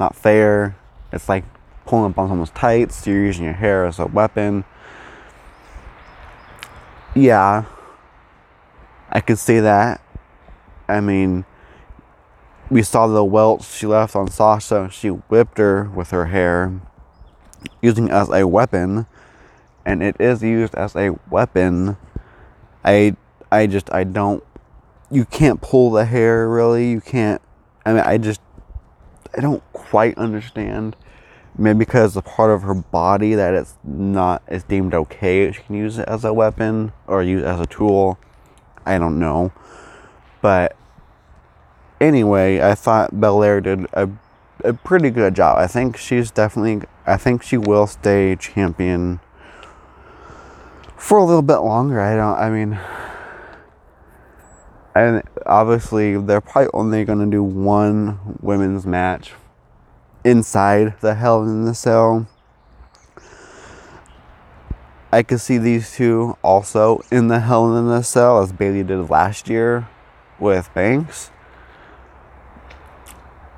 not 0.00 0.16
fair. 0.16 0.76
It's 1.12 1.28
like 1.28 1.44
pulling 1.84 2.12
up 2.12 2.18
on 2.18 2.28
someone's 2.28 2.50
tights. 2.50 3.06
You're 3.06 3.24
using 3.24 3.44
your 3.44 3.54
hair 3.54 3.84
as 3.84 3.98
a 3.98 4.06
weapon. 4.06 4.64
Yeah, 7.14 7.64
I 9.10 9.20
could 9.20 9.38
see 9.38 9.60
that. 9.60 10.00
I 10.88 11.00
mean, 11.00 11.44
we 12.70 12.82
saw 12.82 13.06
the 13.06 13.24
welts 13.24 13.76
she 13.76 13.86
left 13.86 14.16
on 14.16 14.28
Sasha. 14.30 14.88
She 14.90 15.08
whipped 15.08 15.58
her 15.58 15.84
with 15.84 16.10
her 16.10 16.26
hair, 16.26 16.80
using 17.80 18.10
as 18.10 18.28
a 18.30 18.46
weapon, 18.46 19.06
and 19.84 20.02
it 20.02 20.16
is 20.20 20.42
used 20.42 20.74
as 20.74 20.96
a 20.96 21.16
weapon. 21.30 21.96
I, 22.84 23.16
I 23.50 23.66
just 23.66 23.92
I 23.92 24.04
don't 24.04 24.42
you 25.10 25.24
can't 25.24 25.60
pull 25.60 25.90
the 25.90 26.04
hair 26.04 26.48
really. 26.48 26.90
You 26.90 27.00
can't. 27.00 27.40
I 27.84 27.92
mean, 27.92 28.02
I 28.02 28.18
just 28.18 28.40
I 29.36 29.40
don't 29.40 29.62
quite 29.72 30.18
understand. 30.18 30.96
Maybe 31.58 31.78
because 31.78 32.12
the 32.12 32.22
part 32.22 32.50
of 32.50 32.62
her 32.62 32.74
body 32.74 33.34
that 33.34 33.54
it's 33.54 33.76
not 33.82 34.42
is 34.46 34.62
deemed 34.64 34.92
okay, 34.92 35.50
she 35.52 35.62
can 35.62 35.74
use 35.74 35.98
it 35.98 36.06
as 36.06 36.22
a 36.22 36.34
weapon 36.34 36.92
or 37.06 37.22
use 37.22 37.42
it 37.42 37.46
as 37.46 37.60
a 37.60 37.66
tool. 37.66 38.18
I 38.84 38.98
don't 38.98 39.18
know, 39.18 39.52
but 40.42 40.76
anyway, 42.00 42.60
I 42.60 42.74
thought 42.74 43.20
Belair 43.20 43.60
did 43.60 43.86
a 43.92 44.08
a 44.64 44.72
pretty 44.72 45.10
good 45.10 45.34
job. 45.34 45.58
I 45.58 45.66
think 45.66 45.96
she's 45.96 46.30
definitely. 46.30 46.86
I 47.06 47.16
think 47.16 47.42
she 47.42 47.56
will 47.56 47.86
stay 47.86 48.36
champion 48.36 49.20
for 50.96 51.18
a 51.18 51.24
little 51.24 51.42
bit 51.42 51.58
longer. 51.58 52.00
I 52.00 52.16
don't. 52.16 52.38
I 52.38 52.50
mean, 52.50 52.78
and 54.94 55.22
obviously 55.44 56.16
they're 56.16 56.40
probably 56.40 56.70
only 56.74 57.04
going 57.04 57.18
to 57.18 57.26
do 57.26 57.42
one 57.42 58.38
women's 58.40 58.86
match 58.86 59.32
inside 60.24 60.94
the 61.00 61.14
Hell 61.14 61.42
in 61.42 61.64
the 61.64 61.74
Cell. 61.74 62.26
I 65.12 65.22
could 65.22 65.40
see 65.40 65.58
these 65.58 65.92
two 65.92 66.36
also 66.42 67.02
in 67.10 67.28
the 67.28 67.40
Hell 67.40 67.76
in 67.76 67.86
the 67.86 68.02
Cell 68.02 68.42
as 68.42 68.52
Bayley 68.52 68.82
did 68.82 69.08
last 69.08 69.48
year 69.48 69.88
with 70.40 70.72
Banks. 70.74 71.30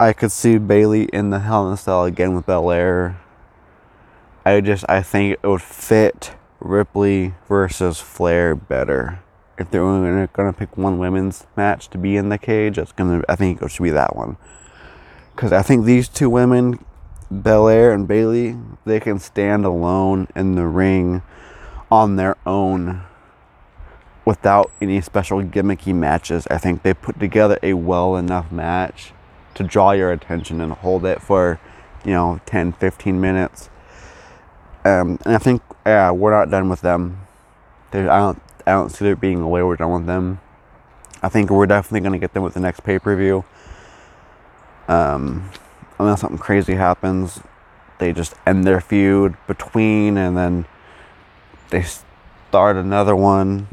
I 0.00 0.12
could 0.12 0.30
see 0.30 0.58
Bayley 0.58 1.04
in 1.12 1.30
the 1.30 1.40
Hell 1.40 1.64
in 1.64 1.72
the 1.72 1.76
Cell 1.76 2.04
again 2.04 2.36
with 2.36 2.46
Belair. 2.46 3.18
I 4.44 4.60
just 4.60 4.84
I 4.88 5.02
think 5.02 5.38
it 5.42 5.46
would 5.46 5.60
fit 5.60 6.36
Ripley 6.60 7.34
versus 7.48 7.98
Flair 7.98 8.54
better 8.54 9.18
if 9.58 9.72
they're 9.72 9.82
only 9.82 10.28
to 10.28 10.52
pick 10.52 10.76
one 10.76 10.98
women's 10.98 11.48
match 11.56 11.88
to 11.90 11.98
be 11.98 12.16
in 12.16 12.28
the 12.28 12.38
cage, 12.38 12.76
going 12.94 13.20
to, 13.20 13.24
I 13.28 13.34
think 13.34 13.60
it 13.60 13.70
should 13.72 13.82
be 13.82 13.90
that 13.90 14.14
one. 14.14 14.36
Because 15.34 15.52
I 15.52 15.62
think 15.62 15.84
these 15.84 16.08
two 16.08 16.30
women, 16.30 16.84
Belair 17.28 17.92
and 17.92 18.06
Bayley, 18.06 18.56
they 18.84 19.00
can 19.00 19.18
stand 19.18 19.64
alone 19.64 20.28
in 20.36 20.54
the 20.54 20.66
ring 20.66 21.22
on 21.90 22.14
their 22.14 22.36
own 22.46 23.02
without 24.24 24.70
any 24.80 25.00
special 25.00 25.42
gimmicky 25.42 25.92
matches. 25.92 26.46
I 26.50 26.58
think 26.58 26.84
they 26.84 26.94
put 26.94 27.18
together 27.18 27.58
a 27.60 27.74
well 27.74 28.14
enough 28.14 28.52
match 28.52 29.12
to 29.58 29.64
draw 29.64 29.92
your 29.92 30.10
attention 30.10 30.60
and 30.60 30.72
hold 30.72 31.04
it 31.04 31.20
for, 31.20 31.60
you 32.04 32.12
know, 32.12 32.40
10, 32.46 32.72
15 32.72 33.20
minutes. 33.20 33.68
Um, 34.84 35.18
and 35.24 35.34
I 35.34 35.38
think, 35.38 35.62
we're 35.84 36.30
not 36.30 36.50
done 36.50 36.68
with 36.68 36.80
them. 36.80 37.20
I 37.92 38.02
don't 38.02 38.42
I 38.66 38.72
don't 38.72 38.90
see 38.90 39.06
there 39.06 39.16
being 39.16 39.40
a 39.40 39.48
way 39.48 39.62
we're 39.62 39.76
done 39.76 39.92
with 39.92 40.06
them. 40.06 40.40
I 41.22 41.30
think 41.30 41.48
we're 41.48 41.66
definitely 41.66 42.08
to 42.10 42.18
get 42.18 42.34
them 42.34 42.42
with 42.42 42.52
the 42.52 42.60
next 42.60 42.84
pay 42.84 42.98
per 42.98 43.16
view. 43.16 43.44
Um, 44.88 45.50
unless 45.98 46.20
something 46.20 46.38
crazy 46.38 46.74
happens, 46.74 47.40
they 47.98 48.12
just 48.12 48.34
end 48.46 48.64
their 48.64 48.82
feud 48.82 49.36
between 49.46 50.18
and 50.18 50.36
then 50.36 50.66
they 51.70 51.82
start 51.82 52.76
another 52.76 53.16
one. 53.16 53.68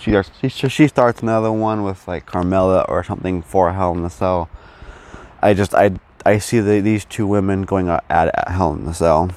She, 0.00 0.48
she, 0.48 0.68
she 0.68 0.88
starts 0.88 1.20
another 1.20 1.52
one 1.52 1.82
with 1.82 2.08
like 2.08 2.24
Carmella 2.24 2.88
or 2.88 3.04
something 3.04 3.42
for 3.42 3.72
Hell 3.72 3.92
in 3.92 4.02
the 4.02 4.08
Cell. 4.08 4.48
I 5.42 5.52
just 5.52 5.74
I 5.74 5.92
I 6.24 6.38
see 6.38 6.60
the, 6.60 6.80
these 6.80 7.04
two 7.04 7.26
women 7.26 7.62
going 7.62 7.88
at, 7.88 8.04
at 8.08 8.48
Hell 8.48 8.72
in 8.72 8.86
the 8.86 8.94
Cell. 8.94 9.30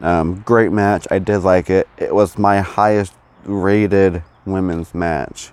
Um, 0.00 0.42
great 0.42 0.72
match. 0.72 1.06
I 1.10 1.18
did 1.18 1.38
like 1.38 1.68
it. 1.68 1.88
It 1.98 2.14
was 2.14 2.38
my 2.38 2.60
highest 2.60 3.12
rated 3.44 4.22
women's 4.46 4.94
match 4.94 5.50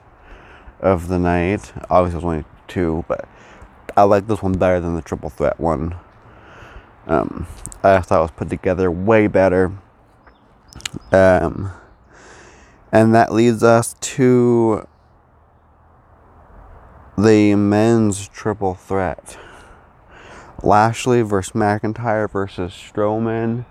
of 0.79 1.07
the 1.07 1.19
night. 1.19 1.73
Obviously, 1.89 2.19
it 2.19 2.23
was 2.23 2.23
only 2.23 2.45
two, 2.67 3.03
but 3.07 3.27
I 3.97 4.03
like 4.03 4.27
this 4.27 4.41
one 4.41 4.53
better 4.53 4.79
than 4.79 4.95
the 4.95 5.01
triple 5.01 5.29
threat 5.29 5.59
one. 5.59 5.95
Um, 7.07 7.47
I 7.83 7.99
thought 8.01 8.19
it 8.19 8.21
was 8.21 8.31
put 8.31 8.49
together 8.49 8.91
way 8.91 9.27
better. 9.27 9.71
Um, 11.11 11.71
and 12.91 13.15
that 13.15 13.31
leads 13.31 13.63
us 13.63 13.95
to 14.01 14.87
the 17.17 17.55
men's 17.55 18.27
triple 18.27 18.73
threat. 18.73 19.37
Lashley 20.63 21.21
versus 21.21 21.53
McIntyre 21.53 22.29
versus 22.29 22.71
Strowman. 22.71 23.65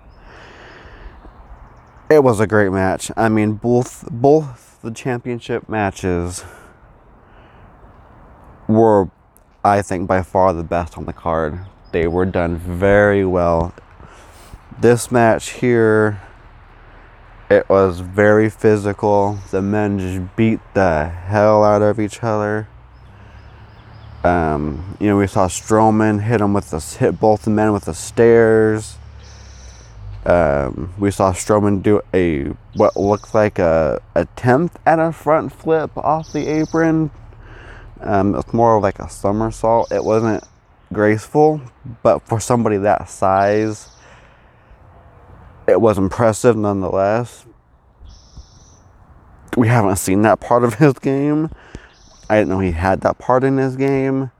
It 2.09 2.23
was 2.23 2.39
a 2.39 2.47
great 2.47 2.71
match. 2.71 3.09
I 3.15 3.29
mean, 3.29 3.53
both 3.53 4.07
both 4.11 4.79
the 4.81 4.91
championship 4.91 5.69
matches 5.69 6.43
were, 8.67 9.09
I 9.63 9.81
think, 9.81 10.07
by 10.07 10.21
far 10.21 10.53
the 10.53 10.63
best 10.63 10.97
on 10.97 11.05
the 11.05 11.13
card. 11.13 11.59
They 11.91 12.07
were 12.07 12.25
done 12.25 12.57
very 12.57 13.25
well. 13.25 13.73
This 14.79 15.11
match 15.11 15.51
here, 15.51 16.21
it 17.51 17.67
was 17.67 17.99
very 17.99 18.49
physical. 18.49 19.37
The 19.51 19.61
men 19.61 19.99
just 19.99 20.35
beat 20.37 20.61
the 20.73 21.09
hell 21.09 21.65
out 21.65 21.81
of 21.81 21.99
each 21.99 22.23
other. 22.23 22.69
Um, 24.23 24.95
you 25.01 25.07
know, 25.07 25.17
we 25.17 25.27
saw 25.27 25.47
Strowman 25.47 26.21
hit 26.21 26.39
him 26.39 26.53
with 26.53 26.69
the 26.69 26.79
hit 26.79 27.19
both 27.19 27.41
the 27.41 27.49
men 27.49 27.73
with 27.73 27.85
the 27.85 27.93
stairs. 27.93 28.95
Um, 30.25 30.93
we 30.97 31.11
saw 31.11 31.33
Strowman 31.33 31.83
do 31.83 32.01
a 32.13 32.53
what 32.75 32.95
looked 32.95 33.33
like 33.33 33.59
a 33.59 34.01
attempt 34.15 34.77
at 34.85 34.99
a 34.99 35.11
front 35.11 35.51
flip 35.51 35.91
off 35.97 36.31
the 36.31 36.47
apron. 36.47 37.11
Um, 37.99 38.33
it 38.33 38.37
was 38.37 38.53
more 38.53 38.79
like 38.79 38.99
a 38.99 39.09
somersault. 39.09 39.91
It 39.91 40.05
wasn't 40.05 40.45
graceful, 40.93 41.59
but 42.01 42.19
for 42.19 42.39
somebody 42.39 42.77
that 42.77 43.09
size, 43.09 43.89
it 45.67 45.81
was 45.81 45.97
impressive 45.97 46.55
nonetheless. 46.55 47.45
We 49.57 49.67
haven't 49.67 49.97
seen 49.97 50.21
that 50.21 50.39
part 50.39 50.63
of 50.63 50.75
his 50.75 50.93
game. 50.93 51.49
I 52.29 52.37
didn't 52.37 52.49
know 52.49 52.59
he 52.59 52.71
had 52.71 53.01
that 53.01 53.19
part 53.19 53.43
in 53.43 53.57
his 53.57 53.75
game. 53.75 54.31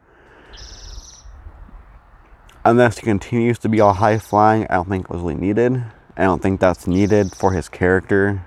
Unless 2.64 3.00
he 3.00 3.04
continues 3.04 3.60
to 3.60 3.70
be 3.70 3.82
all 3.82 3.94
high 3.94 4.20
flying, 4.20 4.66
I 4.70 4.76
don't 4.76 4.88
think 4.88 5.06
it 5.06 5.10
was 5.10 5.22
really 5.22 5.36
needed. 5.36 5.84
I 6.16 6.24
don't 6.24 6.42
think 6.42 6.60
that's 6.60 6.88
needed 6.88 7.36
for 7.36 7.54
his 7.54 7.68
character. 7.68 8.46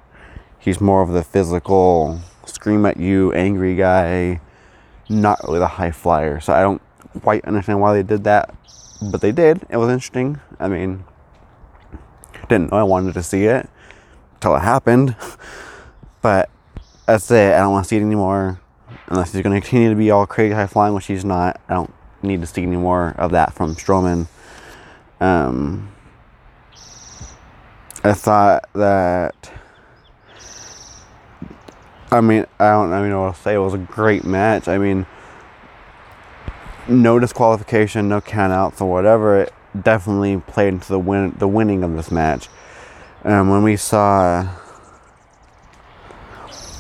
He's 0.58 0.80
more 0.80 1.02
of 1.02 1.10
the 1.10 1.22
physical, 1.22 2.20
scream 2.46 2.86
at 2.86 2.96
you, 2.96 3.32
angry 3.32 3.76
guy, 3.76 4.40
not 5.08 5.40
really 5.44 5.58
the 5.58 5.66
high 5.66 5.90
flyer. 5.90 6.40
So 6.40 6.52
I 6.52 6.62
don't 6.62 6.80
quite 7.22 7.44
understand 7.44 7.80
why 7.80 7.92
they 7.92 8.02
did 8.02 8.24
that, 8.24 8.54
but 9.10 9.20
they 9.20 9.32
did. 9.32 9.66
It 9.68 9.76
was 9.76 9.90
interesting. 9.90 10.40
I 10.58 10.68
mean, 10.68 11.04
didn't 12.48 12.70
know 12.70 12.78
I 12.78 12.82
wanted 12.82 13.14
to 13.14 13.22
see 13.22 13.44
it 13.44 13.68
until 14.34 14.56
it 14.56 14.60
happened, 14.60 15.16
but 16.22 16.50
that's 17.06 17.30
it. 17.30 17.54
I 17.54 17.58
don't 17.58 17.72
want 17.72 17.84
to 17.84 17.88
see 17.88 17.96
it 17.96 18.02
anymore 18.02 18.60
unless 19.08 19.32
he's 19.32 19.42
going 19.42 19.54
to 19.54 19.60
continue 19.60 19.90
to 19.90 19.96
be 19.96 20.10
all 20.10 20.26
crazy 20.26 20.54
high 20.54 20.66
flying, 20.66 20.94
which 20.94 21.06
he's 21.06 21.24
not. 21.24 21.60
I 21.68 21.74
don't 21.74 21.92
need 22.22 22.40
to 22.40 22.46
see 22.46 22.62
any 22.62 22.76
more 22.76 23.14
of 23.18 23.32
that 23.32 23.52
from 23.52 23.74
Strowman. 23.74 24.28
Um, 25.20 25.92
I 28.02 28.12
thought 28.12 28.68
that. 28.74 29.52
I 32.10 32.20
mean, 32.20 32.46
I 32.60 32.70
don't 32.70 32.90
know 32.90 33.22
what 33.22 33.34
to 33.34 33.42
say. 33.42 33.54
It 33.54 33.58
was 33.58 33.74
a 33.74 33.78
great 33.78 34.24
match. 34.24 34.68
I 34.68 34.78
mean, 34.78 35.06
no 36.86 37.18
disqualification, 37.18 38.08
no 38.08 38.20
countouts 38.20 38.80
or 38.80 38.90
whatever. 38.90 39.40
It 39.40 39.52
definitely 39.82 40.38
played 40.38 40.74
into 40.74 40.88
the 40.88 40.98
win, 40.98 41.34
the 41.38 41.48
winning 41.48 41.82
of 41.82 41.94
this 41.94 42.10
match. 42.10 42.48
Um, 43.24 43.48
when 43.48 43.62
we 43.62 43.76
saw 43.76 44.48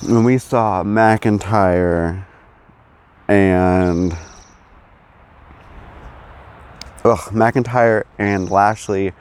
when 0.02 0.24
we 0.24 0.36
saw 0.36 0.82
McIntyre 0.82 2.24
and 3.26 4.12
ugh, 7.02 7.18
McIntyre 7.30 8.04
and 8.18 8.50
Lashley 8.50 9.12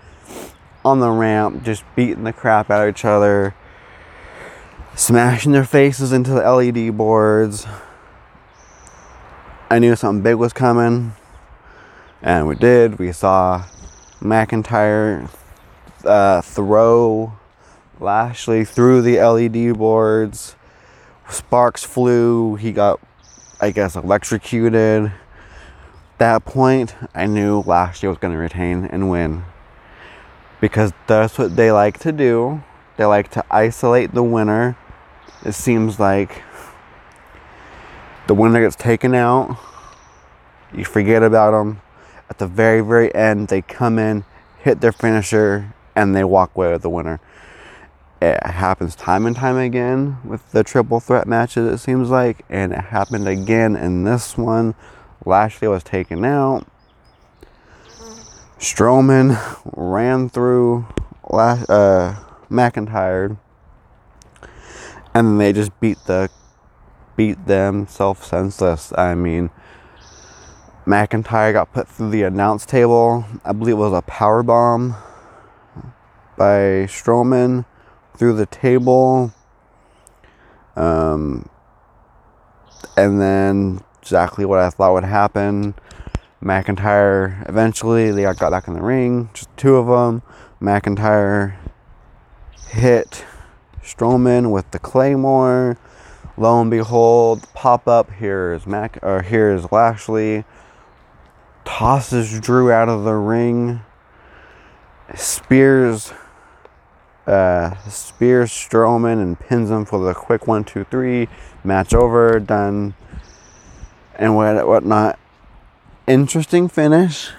on 0.83 0.99
the 0.99 1.09
ramp, 1.09 1.63
just 1.63 1.83
beating 1.95 2.25
the 2.25 2.33
crap 2.33 2.69
out 2.69 2.87
of 2.87 2.95
each 2.95 3.05
other, 3.05 3.55
smashing 4.95 5.53
their 5.53 5.63
faces 5.63 6.11
into 6.11 6.31
the 6.31 6.41
LED 6.41 6.97
boards. 6.97 7.65
I 9.69 9.79
knew 9.79 9.95
something 9.95 10.21
big 10.21 10.35
was 10.35 10.53
coming, 10.53 11.13
and 12.23 12.47
we 12.47 12.55
did. 12.55 12.97
We 12.97 13.11
saw 13.11 13.65
McIntyre 14.19 15.29
uh, 16.03 16.41
throw 16.41 17.33
Lashley 17.99 18.65
through 18.65 19.03
the 19.03 19.19
LED 19.19 19.77
boards 19.77 20.55
sparks 21.29 21.83
flew. 21.83 22.55
He 22.55 22.71
got, 22.71 22.99
I 23.59 23.71
guess, 23.71 23.95
electrocuted. 23.95 25.11
That 26.17 26.45
point, 26.45 26.95
I 27.13 27.25
knew 27.25 27.61
Lashley 27.61 28.07
was 28.07 28.17
going 28.17 28.33
to 28.33 28.39
retain 28.39 28.85
and 28.85 29.09
win. 29.09 29.43
Because 30.61 30.93
that's 31.07 31.37
what 31.37 31.55
they 31.55 31.71
like 31.71 31.99
to 31.99 32.11
do. 32.11 32.63
They 32.95 33.05
like 33.05 33.31
to 33.31 33.43
isolate 33.51 34.13
the 34.13 34.23
winner. 34.23 34.77
It 35.43 35.53
seems 35.53 35.99
like 35.99 36.41
the 38.27 38.33
winner 38.33 38.61
gets 38.61 38.75
taken 38.75 39.13
out. 39.13 39.57
You 40.73 40.85
forget 40.85 41.21
about 41.21 41.51
them. 41.51 41.81
At 42.33 42.39
the 42.39 42.47
very, 42.47 42.81
very 42.81 43.13
end, 43.13 43.49
they 43.49 43.61
come 43.61 43.99
in, 43.99 44.25
hit 44.57 44.81
their 44.81 44.91
finisher, 44.91 45.75
and 45.95 46.15
they 46.15 46.23
walk 46.23 46.55
away 46.55 46.71
with 46.71 46.81
the 46.81 46.89
winner 46.89 47.19
it 48.23 48.41
happens 48.45 48.95
time 48.95 49.25
and 49.25 49.35
time 49.35 49.57
again 49.57 50.17
with 50.23 50.51
the 50.53 50.63
triple 50.63 51.01
threat 51.01 51.27
matches, 51.27 51.67
it 51.67 51.77
seems 51.79 52.09
like, 52.09 52.45
and 52.49 52.71
it 52.71 52.79
happened 52.79 53.27
again 53.27 53.75
in 53.75 54.05
this 54.05 54.37
one. 54.37 54.75
Lashley 55.25 55.67
was 55.67 55.83
taken 55.83 56.23
out. 56.23 56.65
Strowman 58.57 59.37
ran 59.75 60.29
through 60.29 60.85
uh, 61.29 62.15
McIntyre, 62.49 63.37
and 65.13 65.39
they 65.39 65.51
just 65.51 65.77
beat 65.81 65.97
the 66.05 66.29
beat 67.17 67.45
them 67.45 67.87
self 67.87 68.23
senseless. 68.23 68.93
I 68.97 69.15
mean, 69.15 69.49
McIntyre 70.85 71.53
got 71.53 71.71
put 71.71 71.87
through 71.87 72.09
the 72.09 72.23
announce 72.23 72.65
table. 72.65 73.25
I 73.45 73.53
believe 73.53 73.75
it 73.75 73.77
was 73.77 73.93
a 73.93 74.01
power 74.01 74.43
bomb 74.43 74.95
by 76.37 76.87
Strowman 76.87 77.65
through 78.17 78.35
the 78.35 78.45
table. 78.45 79.33
Um, 80.75 81.47
and 82.97 83.21
then 83.21 83.81
exactly 84.01 84.43
what 84.43 84.59
I 84.59 84.69
thought 84.69 84.93
would 84.93 85.05
happen. 85.05 85.75
McIntyre 86.43 87.47
eventually 87.47 88.11
they 88.11 88.23
got 88.23 88.51
back 88.51 88.67
in 88.67 88.73
the 88.73 88.81
ring, 88.81 89.29
just 89.33 89.55
two 89.55 89.77
of 89.77 89.87
them. 89.87 90.21
McIntyre 90.61 91.55
hit 92.69 93.25
Strowman 93.81 94.51
with 94.51 94.69
the 94.71 94.79
Claymore. 94.79 95.77
Lo 96.35 96.59
and 96.59 96.69
behold, 96.69 97.47
pop 97.53 97.87
up. 97.87 98.11
Here's 98.11 98.67
Mac 98.67 98.97
or 99.01 99.21
here's 99.21 99.71
Lashley. 99.71 100.43
Tosses 101.65 102.39
Drew 102.39 102.71
out 102.71 102.89
of 102.89 103.03
the 103.03 103.13
ring. 103.13 103.81
Spears 105.15 106.13
uh, 107.27 107.75
spears 107.87 108.51
Strowman 108.51 109.21
and 109.21 109.39
pins 109.39 109.69
him 109.69 109.85
for 109.85 110.03
the 110.03 110.13
quick 110.13 110.47
one, 110.47 110.63
two, 110.63 110.83
three. 110.85 111.29
Match 111.63 111.93
over, 111.93 112.39
done, 112.39 112.95
and 114.15 114.35
what 114.35 114.67
whatnot. 114.67 115.17
Interesting 116.07 116.67
finish. 116.67 117.31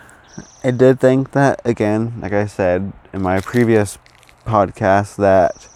I 0.62 0.70
did 0.70 0.98
think 0.98 1.32
that 1.32 1.60
again, 1.64 2.14
like 2.20 2.32
I 2.32 2.46
said 2.46 2.92
in 3.12 3.22
my 3.22 3.40
previous 3.40 3.98
podcast, 4.46 5.16
that 5.16 5.68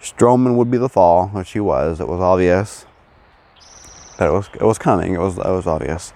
Strowman 0.00 0.56
would 0.56 0.70
be 0.70 0.78
the 0.78 0.88
fall, 0.88 1.28
which 1.28 1.52
he 1.52 1.60
was. 1.60 2.00
It 2.00 2.08
was 2.08 2.20
obvious 2.20 2.84
that 4.18 4.28
it 4.28 4.32
was 4.32 4.50
it 4.54 4.64
was 4.64 4.78
coming. 4.78 5.14
It 5.14 5.20
was 5.20 5.38
it 5.38 5.44
was 5.44 5.66
obvious. 5.66 6.12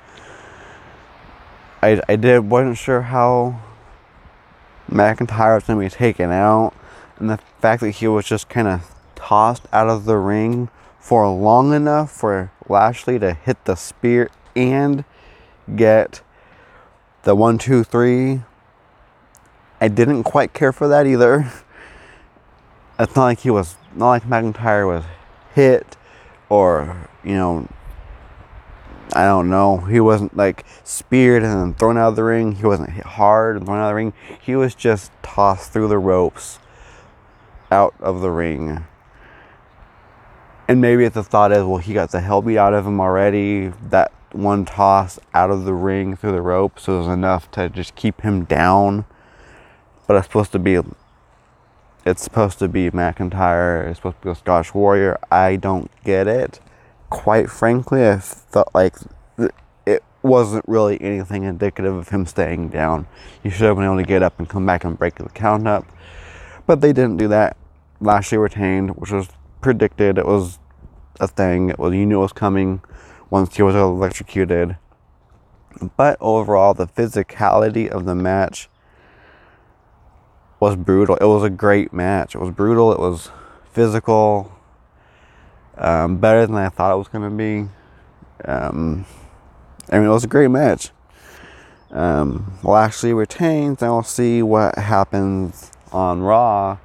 I 1.85 2.01
I 2.09 2.17
did 2.17 2.51
wasn't 2.51 2.79
sure 2.79 3.03
how 3.03 3.61
McIntyre 4.91 5.57
was 5.57 5.65
going 5.65 5.79
to 5.79 5.85
be 5.85 5.91
taken 5.91 6.31
out, 6.31 6.73
and 7.19 7.29
the 7.29 7.39
fact 7.61 7.83
that 7.83 7.91
he 7.91 8.09
was 8.09 8.25
just 8.25 8.49
kind 8.49 8.69
of 8.69 8.95
tossed 9.15 9.67
out 9.71 9.89
of 9.89 10.07
the 10.07 10.17
ring 10.17 10.71
for 10.99 11.29
long 11.29 11.75
enough 11.75 12.11
for 12.11 12.51
Lashley 12.69 13.19
to 13.19 13.35
hit 13.35 13.63
the 13.67 13.75
spear 13.75 14.31
and 14.57 15.05
get 15.77 16.23
the 17.25 17.35
one, 17.35 17.59
two, 17.59 17.85
three. 17.85 18.43
I 19.79 19.89
didn't 19.89 20.25
quite 20.25 20.55
care 20.55 20.73
for 20.73 20.89
that 20.89 21.07
either. 21.07 21.53
It's 22.99 23.15
not 23.15 23.25
like 23.25 23.41
he 23.41 23.51
was, 23.51 23.77
not 23.95 24.09
like 24.09 24.23
McIntyre 24.23 24.87
was 24.87 25.05
hit 25.55 25.97
or, 26.49 27.09
you 27.23 27.35
know, 27.35 27.69
I 29.13 29.25
don't 29.25 29.51
know. 29.51 29.79
He 29.79 30.01
wasn't 30.01 30.37
like 30.37 30.65
speared 30.83 31.43
and 31.43 31.53
then 31.53 31.75
thrown 31.75 31.99
out 31.99 32.09
of 32.09 32.17
the 32.17 32.25
ring. 32.25 32.53
He 32.53 32.67
wasn't 32.67 32.91
hit 32.91 33.05
hard 33.05 33.57
and 33.57 33.67
thrown 33.67 33.79
out 33.79 33.85
of 33.85 33.91
the 33.91 33.95
ring. 33.95 34.13
He 34.41 34.57
was 34.57 34.75
just 34.75 35.13
tossed 35.23 35.73
through 35.73 35.89
the 35.89 35.99
ropes 35.99 36.59
out 37.71 37.95
of 38.01 38.21
the 38.21 38.31
ring. 38.31 38.85
and 40.69 40.81
maybe 40.81 41.07
the 41.09 41.23
thought 41.23 41.53
is, 41.53 41.65
well, 41.65 41.79
he 41.79 41.93
got 41.93 42.11
the 42.11 42.21
hell 42.21 42.43
beat 42.43 42.59
out 42.59 42.75
of 42.75 42.87
him 42.87 43.01
already. 43.01 43.69
That 43.91 44.13
one 44.33 44.65
toss 44.65 45.19
out 45.33 45.51
of 45.51 45.65
the 45.65 45.75
ring 45.75 46.17
through 46.17 46.33
the 46.33 46.43
rope, 46.43 46.81
so 46.81 46.95
it 46.95 46.99
was 46.99 47.09
enough 47.09 47.51
to 47.53 47.69
just 47.69 47.95
keep 47.95 48.23
him 48.23 48.45
down. 48.45 49.05
But 50.07 50.17
it's 50.17 50.27
supposed 50.27 50.53
to 50.53 50.59
be, 50.59 50.81
it's 52.05 52.23
supposed 52.23 52.59
to 52.61 52.69
be 52.69 52.91
McIntyre. 52.91 53.87
It's 53.89 53.99
supposed 53.99 54.21
to 54.23 54.25
be 54.25 54.31
a 54.31 54.35
Scottish 54.35 54.75
Warrior. 54.75 55.19
I 55.31 55.57
don't 55.57 55.91
get 56.05 56.27
it. 56.27 56.61
Quite 57.11 57.51
frankly, 57.51 58.09
I 58.09 58.19
felt 58.19 58.75
like 58.75 58.97
it 59.87 60.03
wasn't 60.23 60.65
really 60.67 61.01
anything 61.01 61.45
indicative 61.45 61.95
of 61.95 62.09
him 62.09 62.27
staying 62.27 62.71
down. 62.71 63.07
He 63.43 63.51
should 63.51 63.67
have 63.67 63.77
been 63.77 63.85
able 63.85 63.97
to 63.97 64.03
get 64.03 64.23
up 64.23 64.39
and 64.39 64.49
come 64.49 64.67
back 64.67 64.85
and 64.85 64.99
break 64.99 65.17
the 65.17 65.29
count 65.29 65.69
up. 65.69 65.85
But 66.67 66.81
they 66.81 66.93
didn't 66.93 67.19
do 67.19 67.29
that. 67.29 67.57
Lashley 68.01 68.39
retained, 68.39 68.97
which 68.97 69.11
was 69.11 69.29
predicted. 69.61 70.19
It 70.19 70.27
was 70.27 70.59
a 71.21 71.29
thing. 71.29 71.71
It 71.71 71.79
was 71.79 71.95
you 71.95 72.07
knew 72.07 72.19
it 72.19 72.23
was 72.23 72.33
coming 72.33 72.83
once 73.31 73.57
he 73.57 73.63
was 73.63 73.75
electrocuted. 73.75 74.77
But 75.97 76.17
overall, 76.21 76.75
the 76.75 76.87
physicality 76.87 77.89
of 77.89 78.05
the 78.05 78.15
match 78.15 78.69
was 80.61 80.77
brutal. 80.77 81.17
It 81.17 81.27
was 81.27 81.43
a 81.43 81.51
great 81.51 81.93
match. 81.93 82.35
It 82.35 82.39
was 82.39 82.51
brutal. 82.51 82.93
It 82.93 82.99
was 82.99 83.31
physical. 83.73 84.53
Um, 85.77 86.19
better 86.19 86.47
than 86.47 86.57
I 86.57 86.69
thought 86.69 86.95
it 86.95 86.99
was 86.99 87.09
going 87.09 87.31
to 87.31 87.37
be. 87.37 87.69
Um, 88.45 89.07
I 89.91 89.99
mean, 89.99 90.07
it 90.07 90.13
was 90.13 90.25
a 90.25 90.29
great 90.29 90.49
match. 90.49 90.91
Um, 91.91 92.59
Lashley 92.63 93.13
retains, 93.13 93.83
and 93.83 93.93
we'll 93.93 94.03
see 94.03 94.43
what 94.43 94.77
happens 94.79 95.71
on 95.93 96.21
Raw 96.21 96.79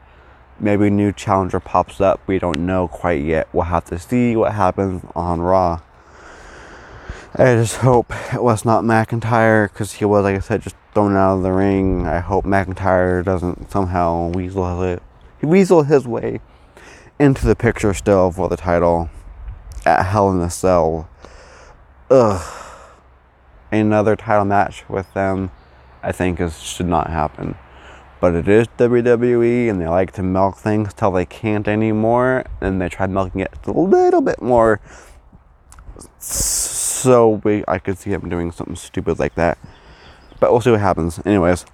maybe 0.59 0.87
a 0.87 0.89
new 0.89 1.11
challenger 1.11 1.59
pops 1.59 2.01
up. 2.01 2.19
We 2.27 2.39
don't 2.39 2.65
know 2.65 2.87
quite 2.87 3.23
yet. 3.23 3.47
We'll 3.53 3.63
have 3.65 3.85
to 3.85 3.99
see 3.99 4.35
what 4.35 4.53
happens 4.53 5.03
on 5.15 5.41
Raw. 5.41 5.81
I 7.35 7.55
just 7.55 7.77
hope 7.77 8.11
it 8.33 8.41
was 8.41 8.65
not 8.65 8.83
McIntyre 8.83 9.71
because 9.71 9.93
he 9.93 10.05
was, 10.05 10.23
like 10.23 10.35
I 10.35 10.39
said, 10.39 10.61
just 10.61 10.75
thrown 10.93 11.15
out 11.15 11.37
of 11.37 11.43
the 11.43 11.51
ring. 11.51 12.07
I 12.07 12.19
hope 12.19 12.45
McIntyre 12.45 13.23
doesn't 13.23 13.71
somehow 13.71 14.29
weasel 14.29 14.81
it, 14.83 15.01
he 15.39 15.45
weasel 15.45 15.83
his 15.83 16.07
way 16.07 16.41
into 17.19 17.45
the 17.45 17.55
picture 17.55 17.93
still 17.93 18.31
for 18.31 18.47
the 18.47 18.55
title 18.55 19.09
at 19.85 20.05
Hell 20.05 20.31
in 20.31 20.39
a 20.39 20.49
Cell. 20.49 21.09
Ugh. 22.09 22.65
Another 23.71 24.15
title 24.15 24.45
match 24.45 24.87
with 24.89 25.13
them, 25.13 25.51
I 26.01 26.13
think, 26.13 26.39
is 26.39 26.59
should 26.61 26.87
not 26.87 27.09
happen. 27.09 27.55
But 28.21 28.35
it 28.35 28.47
is 28.47 28.67
WWE 28.77 29.69
and 29.69 29.79
they 29.79 29.87
like 29.87 30.11
to 30.13 30.23
milk 30.23 30.57
things 30.57 30.93
till 30.93 31.11
they 31.11 31.25
can't 31.25 31.67
anymore. 31.67 32.45
And 32.61 32.81
they 32.81 32.89
tried 32.89 33.09
milking 33.09 33.41
it 33.41 33.53
a 33.65 33.71
little 33.71 34.21
bit 34.21 34.41
more. 34.41 34.79
So 36.19 37.41
we, 37.43 37.63
I 37.67 37.79
could 37.79 37.97
see 37.97 38.11
them 38.11 38.29
doing 38.29 38.51
something 38.51 38.75
stupid 38.75 39.19
like 39.19 39.35
that. 39.35 39.57
But 40.39 40.51
we'll 40.51 40.61
see 40.61 40.71
what 40.71 40.79
happens. 40.79 41.19
Anyways, 41.25 41.65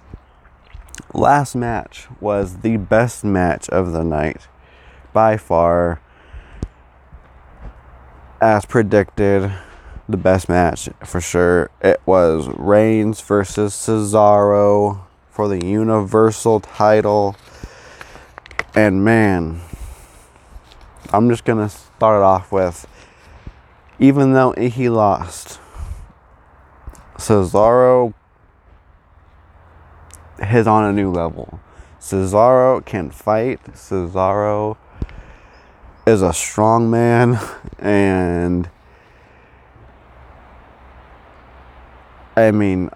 last 1.14 1.54
match 1.54 2.08
was 2.20 2.58
the 2.58 2.76
best 2.76 3.24
match 3.24 3.68
of 3.70 3.92
the 3.92 4.04
night 4.04 4.48
by 5.16 5.38
far. 5.38 5.98
As 8.38 8.66
predicted, 8.66 9.50
the 10.06 10.18
best 10.18 10.46
match 10.46 10.90
for 11.06 11.22
sure. 11.22 11.70
It 11.80 12.02
was 12.04 12.48
Reigns 12.48 13.22
versus 13.22 13.72
Cesaro 13.72 15.06
for 15.30 15.48
the 15.48 15.64
Universal 15.64 16.60
title. 16.60 17.34
And 18.74 19.06
man, 19.06 19.62
I'm 21.14 21.30
just 21.30 21.46
going 21.46 21.66
to 21.66 21.74
start 21.74 22.22
off 22.22 22.52
with 22.52 22.86
even 23.98 24.34
though 24.34 24.52
he 24.52 24.90
lost, 24.90 25.58
Cesaro 27.16 28.12
is 30.38 30.66
on 30.66 30.84
a 30.84 30.92
new 30.92 31.10
level. 31.10 31.58
Cesaro 31.98 32.84
can 32.84 33.10
fight. 33.10 33.64
Cesaro 33.72 34.76
is 36.06 36.22
a 36.22 36.32
strong 36.32 36.88
man 36.90 37.38
and 37.78 38.70
I 42.36 42.50
mean 42.50 42.90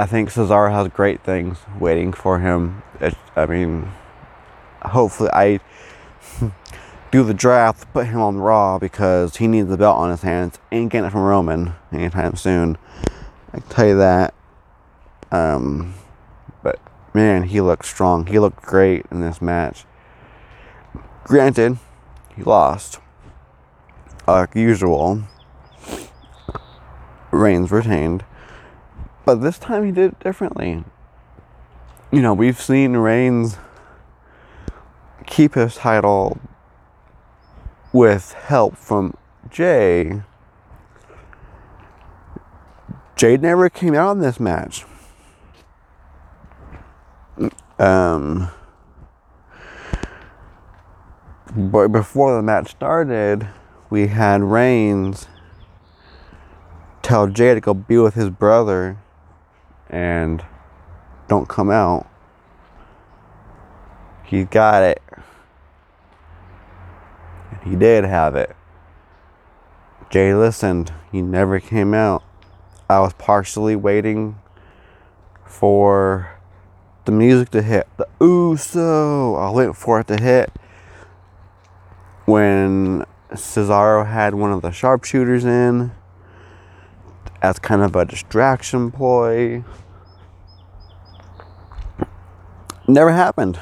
I 0.00 0.06
think 0.06 0.30
Cesaro 0.30 0.72
has 0.72 0.88
great 0.88 1.22
things 1.22 1.58
waiting 1.78 2.14
for 2.14 2.38
him. 2.38 2.82
It, 3.02 3.14
I 3.36 3.44
mean, 3.44 3.92
hopefully, 4.80 5.28
I 5.30 5.60
do 7.10 7.22
the 7.22 7.34
draft, 7.34 7.92
put 7.92 8.06
him 8.06 8.18
on 8.18 8.38
Raw 8.38 8.78
because 8.78 9.36
he 9.36 9.46
needs 9.46 9.68
the 9.68 9.76
belt 9.76 9.98
on 9.98 10.10
his 10.10 10.22
hands. 10.22 10.58
Ain't 10.72 10.90
getting 10.90 11.06
it 11.06 11.10
from 11.10 11.20
Roman 11.20 11.74
anytime 11.92 12.34
soon. 12.34 12.78
I 13.52 13.60
can 13.60 13.68
tell 13.68 13.88
you 13.88 13.98
that. 13.98 14.32
Um, 15.30 15.92
but 16.62 16.80
man, 17.12 17.42
he 17.42 17.60
looked 17.60 17.84
strong. 17.84 18.24
He 18.24 18.38
looked 18.38 18.62
great 18.62 19.04
in 19.10 19.20
this 19.20 19.42
match. 19.42 19.84
Granted, 21.24 21.78
he 22.40 22.44
lost, 22.44 23.00
like 24.26 24.54
usual. 24.54 25.24
Reigns 27.30 27.70
retained. 27.70 28.24
But 29.26 29.36
this 29.36 29.58
time 29.58 29.84
he 29.84 29.92
did 29.92 30.12
it 30.12 30.20
differently. 30.20 30.84
You 32.10 32.22
know, 32.22 32.32
we've 32.32 32.60
seen 32.60 32.96
Reigns 32.96 33.58
keep 35.26 35.54
his 35.54 35.76
title 35.76 36.40
with 37.92 38.32
help 38.32 38.76
from 38.76 39.14
Jey. 39.50 40.22
Jey 43.16 43.36
never 43.36 43.68
came 43.68 43.94
out 43.94 44.12
in 44.12 44.20
this 44.20 44.40
match. 44.40 44.86
Um, 47.78 48.50
but 51.54 51.88
before 51.88 52.34
the 52.36 52.42
match 52.42 52.70
started, 52.70 53.48
we 53.88 54.06
had 54.08 54.42
Reigns 54.42 55.26
tell 57.02 57.26
Jey 57.26 57.54
to 57.54 57.60
go 57.60 57.74
be 57.74 57.98
with 57.98 58.14
his 58.14 58.30
brother 58.30 58.98
and 59.88 60.44
don't 61.28 61.48
come 61.48 61.70
out, 61.70 62.08
he 64.24 64.44
got 64.44 64.82
it. 64.82 65.02
He 67.64 67.74
did 67.76 68.04
have 68.04 68.36
it. 68.36 68.54
Jey 70.08 70.34
listened. 70.34 70.92
He 71.12 71.20
never 71.20 71.60
came 71.60 71.94
out. 71.94 72.22
I 72.88 73.00
was 73.00 73.12
partially 73.12 73.76
waiting 73.76 74.38
for 75.44 76.30
the 77.04 77.12
music 77.12 77.50
to 77.50 77.62
hit. 77.62 77.88
The 77.96 78.08
Uso. 78.20 79.34
I 79.34 79.50
wait 79.50 79.76
for 79.76 80.00
it 80.00 80.06
to 80.08 80.20
hit. 80.20 80.50
When 82.30 83.04
Cesaro 83.32 84.06
had 84.06 84.36
one 84.36 84.52
of 84.52 84.62
the 84.62 84.70
sharpshooters 84.70 85.44
in 85.44 85.90
as 87.42 87.58
kind 87.58 87.82
of 87.82 87.96
a 87.96 88.04
distraction 88.04 88.92
ploy. 88.92 89.64
Never 92.86 93.10
happened. 93.10 93.58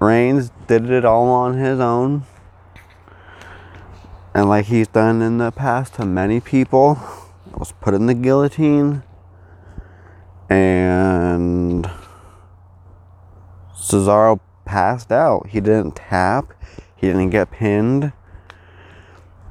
Reigns 0.00 0.50
did 0.66 0.90
it 0.90 1.04
all 1.04 1.28
on 1.28 1.56
his 1.56 1.78
own. 1.78 2.24
And 4.34 4.48
like 4.48 4.66
he's 4.66 4.88
done 4.88 5.22
in 5.22 5.38
the 5.38 5.52
past 5.52 5.94
to 5.94 6.04
many 6.04 6.40
people, 6.40 6.98
was 7.54 7.70
put 7.80 7.94
in 7.94 8.06
the 8.06 8.14
guillotine. 8.14 9.04
And 10.50 11.88
Cesaro 13.72 14.40
passed 14.64 15.12
out. 15.12 15.46
He 15.50 15.60
didn't 15.60 15.94
tap. 15.94 16.54
He 16.98 17.06
didn't 17.06 17.30
get 17.30 17.50
pinned. 17.50 18.12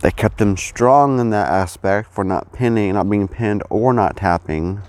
They 0.02 0.12
kept 0.12 0.40
him 0.40 0.58
strong 0.58 1.20
in 1.20 1.32
that 1.32 1.50
aspect 1.50 2.14
for 2.14 2.24
not 2.24 2.54
pinning, 2.54 2.94
not 2.94 3.10
being 3.10 3.28
pinned 3.28 3.64
or 3.70 3.94
not 3.94 4.18
tapping. 4.18 4.82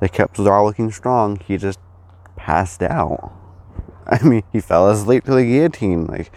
They 0.00 0.08
kept 0.08 0.36
Cesaro 0.36 0.66
looking 0.66 0.90
strong. 0.90 1.38
He 1.38 1.56
just 1.56 1.78
passed 2.36 2.82
out. 2.82 3.32
I 4.06 4.22
mean, 4.22 4.42
he 4.52 4.60
fell 4.60 4.90
asleep 4.90 5.24
to 5.24 5.34
the 5.34 5.44
guillotine, 5.44 6.06
like 6.06 6.30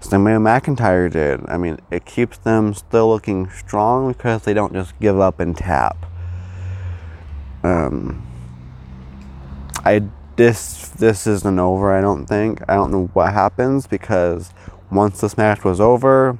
same 0.00 0.24
way 0.24 0.32
McIntyre 0.32 1.10
did. 1.10 1.48
I 1.48 1.58
mean, 1.58 1.78
it 1.90 2.06
keeps 2.06 2.38
them 2.38 2.74
still 2.74 3.10
looking 3.10 3.50
strong 3.50 4.12
because 4.12 4.42
they 4.42 4.54
don't 4.54 4.72
just 4.72 4.98
give 4.98 5.20
up 5.20 5.38
and 5.38 5.56
tap. 5.56 6.06
Um, 7.62 8.26
I 9.84 10.02
this 10.40 10.88
this 10.88 11.26
isn't 11.26 11.58
over. 11.58 11.92
I 11.92 12.00
don't 12.00 12.24
think. 12.24 12.62
I 12.66 12.74
don't 12.74 12.90
know 12.90 13.10
what 13.12 13.34
happens 13.34 13.86
because 13.86 14.54
once 14.90 15.20
this 15.20 15.36
match 15.36 15.64
was 15.64 15.82
over, 15.82 16.38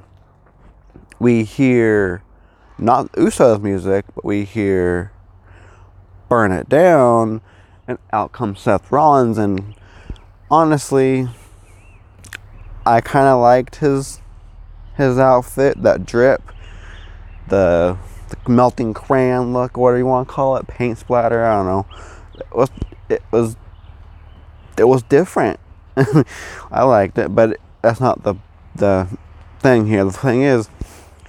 we 1.19 1.43
hear 1.43 2.23
not 2.79 3.11
Usos 3.11 3.61
music, 3.61 4.05
but 4.15 4.25
we 4.25 4.43
hear 4.43 5.11
Burn 6.29 6.51
It 6.51 6.67
Down, 6.67 7.41
and 7.87 7.99
out 8.11 8.31
comes 8.31 8.61
Seth 8.61 8.91
Rollins. 8.91 9.37
And 9.37 9.75
honestly, 10.49 11.27
I 12.83 13.01
kind 13.01 13.27
of 13.27 13.39
liked 13.39 13.75
his 13.75 14.19
his 14.97 15.19
outfit, 15.19 15.83
that 15.83 16.07
drip, 16.07 16.41
the, 17.49 17.99
the 18.29 18.49
melting 18.49 18.95
crayon 18.95 19.53
look, 19.53 19.77
whatever 19.77 19.99
you 19.99 20.07
want 20.07 20.27
to 20.27 20.33
call 20.33 20.57
it, 20.57 20.65
paint 20.65 20.97
splatter. 20.97 21.45
I 21.45 21.57
don't 21.57 21.67
know. 21.67 21.85
It 22.39 22.55
was 22.55 22.69
it 23.07 23.23
was 23.29 23.57
it 24.81 24.87
was 24.87 25.03
different. 25.03 25.59
I 26.71 26.83
liked 26.83 27.17
it, 27.19 27.35
but 27.35 27.59
that's 27.83 28.01
not 28.01 28.23
the 28.23 28.35
the 28.75 29.07
thing 29.59 29.85
here. 29.85 30.03
The 30.03 30.11
thing 30.11 30.41
is, 30.41 30.69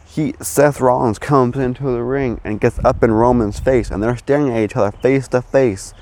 he 0.06 0.34
Seth 0.40 0.80
Rollins 0.80 1.18
comes 1.18 1.58
into 1.58 1.84
the 1.84 2.02
ring 2.02 2.40
and 2.44 2.58
gets 2.58 2.78
up 2.82 3.02
in 3.02 3.12
Roman's 3.12 3.60
face, 3.60 3.90
and 3.90 4.02
they're 4.02 4.16
staring 4.16 4.50
at 4.50 4.62
each 4.62 4.74
other 4.74 4.90
face 4.90 5.28
to 5.28 5.42
face. 5.42 5.92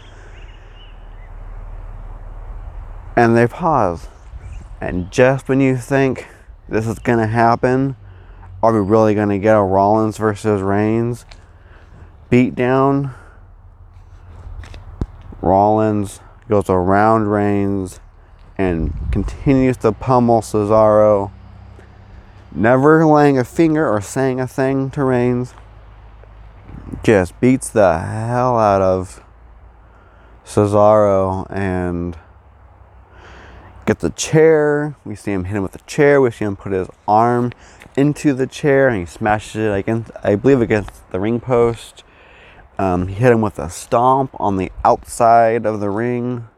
And 3.17 3.37
they 3.37 3.49
pause. 3.49 4.07
And 4.81 5.11
just 5.11 5.49
when 5.49 5.61
you 5.61 5.77
think 5.77 6.29
this 6.69 6.87
is 6.87 7.01
gonna 7.01 7.27
happen, 7.27 7.97
are 8.63 8.73
we 8.73 8.79
really 8.79 9.17
gonna 9.17 9.41
get 9.41 9.57
a 9.57 9.63
Rollins 9.63 10.19
versus 10.19 10.63
Reigns 10.63 11.27
beat 12.31 12.55
down? 12.55 13.13
Rollins 15.43 16.21
goes 16.51 16.69
around 16.69 17.29
Reigns 17.29 18.01
and 18.59 18.93
continues 19.13 19.79
to 19.79 19.93
pummel 19.93 20.43
Cesaro, 20.43 21.31
never 22.53 23.07
laying 23.07 23.39
a 23.39 23.45
finger 23.45 23.89
or 23.89 24.01
saying 24.01 24.41
a 24.41 24.47
thing 24.47 24.91
to 24.91 25.05
Reigns. 25.05 25.55
Just 27.05 27.41
beats 27.41 27.71
the 27.71 27.99
hell 28.01 28.59
out 28.59 28.83
of 28.83 29.25
Cesaro 30.45 31.47
and 31.49 32.19
gets 33.87 34.03
the 34.03 34.11
chair. 34.11 34.97
We 35.05 35.15
see 35.15 35.31
him 35.31 35.45
hit 35.45 35.57
him 35.57 35.63
with 35.63 35.73
the 35.73 35.79
chair. 35.87 36.21
We 36.21 36.33
see 36.33 36.45
him 36.45 36.57
put 36.57 36.73
his 36.73 36.89
arm 37.07 37.53
into 37.97 38.35
the 38.35 38.49
chair 38.49 38.89
and 38.89 38.99
he 38.99 39.07
smashes 39.07 39.57
it 39.57 39.73
against, 39.73 40.11
I 40.23 40.35
believe, 40.35 40.61
against 40.61 41.11
the 41.13 41.21
ring 41.21 41.39
post. 41.39 42.03
Um, 42.81 43.09
he 43.09 43.15
hit 43.15 43.31
him 43.31 43.43
with 43.43 43.59
a 43.59 43.69
stomp 43.69 44.35
on 44.41 44.57
the 44.57 44.73
outside 44.87 45.67
of 45.67 45.81
the 45.81 45.91
ring. 45.91 46.49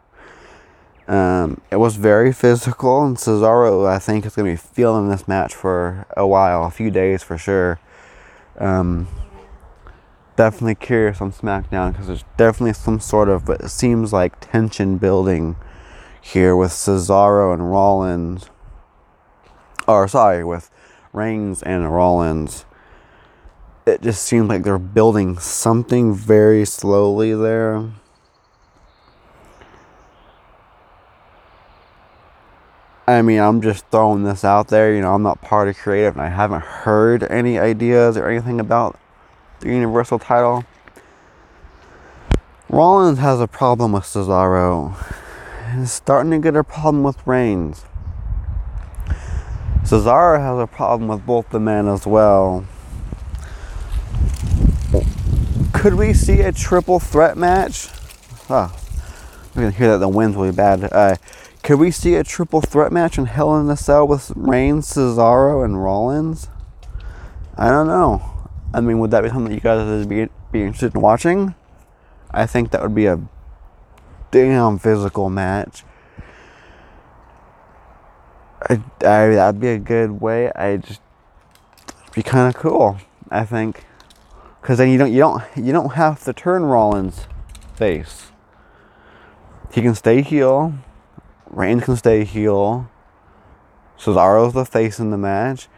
Um, 1.09 1.61
it 1.69 1.77
was 1.77 1.97
very 1.97 2.33
physical, 2.33 3.05
and 3.05 3.17
Cesaro, 3.17 3.89
I 3.89 3.99
think, 3.99 4.25
is 4.25 4.37
going 4.37 4.47
to 4.47 4.63
be 4.63 4.69
feeling 4.73 5.09
this 5.09 5.27
match 5.27 5.53
for 5.53 6.07
a 6.17 6.25
while, 6.25 6.65
a 6.65 6.71
few 6.71 6.93
days 6.93 7.25
for 7.25 7.37
sure. 7.37 7.81
Um, 8.57 9.09
definitely 10.37 10.77
curious 10.77 11.21
on 11.21 11.33
SmackDown 11.33 11.91
because 11.91 12.07
there's 12.07 12.25
definitely 12.37 12.75
some 12.75 13.01
sort 13.01 13.29
of, 13.29 13.45
but 13.45 13.61
it 13.61 13.71
seems 13.71 14.13
like 14.13 14.39
tension 14.39 14.99
building 14.99 15.57
here 16.21 16.55
with 16.55 16.71
Cesaro 16.71 17.53
and 17.53 17.69
Rollins. 17.69 18.49
Or, 19.89 20.07
sorry, 20.07 20.45
with 20.45 20.71
Reigns 21.13 21.65
and 21.65 21.93
Rollins 21.93 22.65
it 23.85 24.01
just 24.01 24.23
seems 24.23 24.49
like 24.49 24.63
they're 24.63 24.79
building 24.79 25.39
something 25.39 26.15
very 26.15 26.65
slowly 26.65 27.35
there. 27.35 27.91
I 33.09 33.21
mean, 33.23 33.41
I'm 33.41 33.61
just 33.61 33.85
throwing 33.89 34.23
this 34.23 34.45
out 34.45 34.69
there. 34.69 34.95
You 34.95 35.01
know, 35.01 35.15
I'm 35.15 35.23
not 35.23 35.43
part 35.43 35.69
of 35.69 35.77
creative 35.77 36.15
and 36.15 36.23
I 36.23 36.29
haven't 36.29 36.63
heard 36.63 37.25
any 37.25 37.59
ideas 37.59 38.17
or 38.17 38.29
anything 38.29 38.61
about 38.61 38.99
the 39.61 39.69
Universal 39.69 40.21
title. 40.21 40.65
Rollins 42.69 43.19
has 43.19 43.41
a 43.41 43.49
problem 43.49 43.93
with 43.93 44.05
Cesaro. 44.05 44.95
He's 45.77 45.93
starting 45.93 46.31
to 46.31 46.39
get 46.39 46.57
a 46.57 46.63
problem 46.63 47.03
with 47.03 47.27
Reigns. 47.27 47.85
Cesaro 49.83 50.39
has 50.39 50.59
a 50.63 50.69
problem 50.69 51.09
with 51.09 51.27
both 51.27 51.51
the 51.51 51.59
men 51.59 51.89
as 51.89 52.07
well 52.07 52.65
could 55.73 55.95
we 55.95 56.13
see 56.13 56.41
a 56.41 56.53
triple 56.53 57.01
threat 57.01 57.37
match? 57.37 57.89
Oh, 58.49 58.75
we 59.55 59.63
can 59.63 59.73
hear 59.73 59.91
that 59.93 59.99
the 59.99 60.09
wind's 60.09 60.37
really 60.37 60.53
bad. 60.53 60.93
Uh, 60.93 61.17
could 61.63 61.79
we 61.79 61.91
see 61.91 62.15
a 62.15 62.25
triple 62.25 62.61
threat 62.61 62.93
match 62.93 63.19
in 63.19 63.27
Hell 63.27 63.59
in 63.61 63.69
a 63.71 63.77
Cell 63.77 64.07
with 64.07 64.33
Reigns, 64.37 64.89
Cesaro, 64.89 65.65
and 65.65 65.83
Rollins? 65.83 66.49
I 67.57 67.71
don't 67.71 67.87
know. 67.87 68.49
I 68.75 68.81
mean, 68.81 68.99
would 68.99 69.11
that 69.11 69.23
be 69.23 69.29
something 69.29 69.49
that 69.51 69.55
you 69.55 69.61
guys 69.61 69.87
would 69.87 70.09
be, 70.09 70.29
be 70.51 70.63
interested 70.63 70.95
in 70.95 71.01
watching? 71.01 71.55
I 72.31 72.47
think 72.47 72.71
that 72.71 72.83
would 72.83 72.95
be 72.95 73.07
a 73.07 73.21
damn 74.31 74.79
physical 74.79 75.31
match. 75.31 75.85
I, 78.69 78.83
I, 79.01 79.27
that'd 79.29 79.61
be 79.61 79.69
a 79.69 79.79
good 79.79 80.21
way. 80.21 80.51
I 80.53 80.79
just 80.79 81.01
be 82.15 82.23
kind 82.23 82.55
of 82.55 82.61
cool. 82.61 82.99
I 83.31 83.45
think 83.45 83.85
because 84.63 84.79
then 84.79 84.91
you 84.91 84.97
don't 84.97 85.13
you 85.13 85.19
don't 85.19 85.43
you 85.57 85.73
don't 85.73 85.95
have 85.95 86.23
to 86.23 86.33
turn 86.33 86.63
Rollins 86.63 87.27
face. 87.75 88.31
He 89.73 89.83
can 89.83 89.95
stay 89.95 90.23
heel. 90.23 90.75
Reigns 91.51 91.85
can 91.85 91.97
stay 91.97 92.25
heel. 92.25 92.89
Cesaro's 93.99 94.55
the 94.55 94.65
face 94.65 94.99
in 95.01 95.11
the 95.11 95.19
match. 95.19 95.69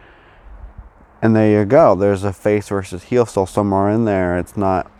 And 1.22 1.34
there 1.34 1.60
you 1.60 1.64
go. 1.64 1.94
There's 1.94 2.24
a 2.24 2.32
face 2.32 2.68
versus 2.68 3.04
heel 3.04 3.24
still 3.24 3.46
somewhere 3.46 3.88
in 3.88 4.04
there. 4.04 4.38
It's 4.38 4.56
not 4.56 4.90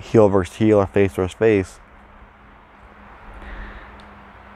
heel 0.00 0.28
versus 0.28 0.56
heel 0.56 0.78
or 0.78 0.86
face 0.86 1.12
versus 1.14 1.36
face. 1.36 1.80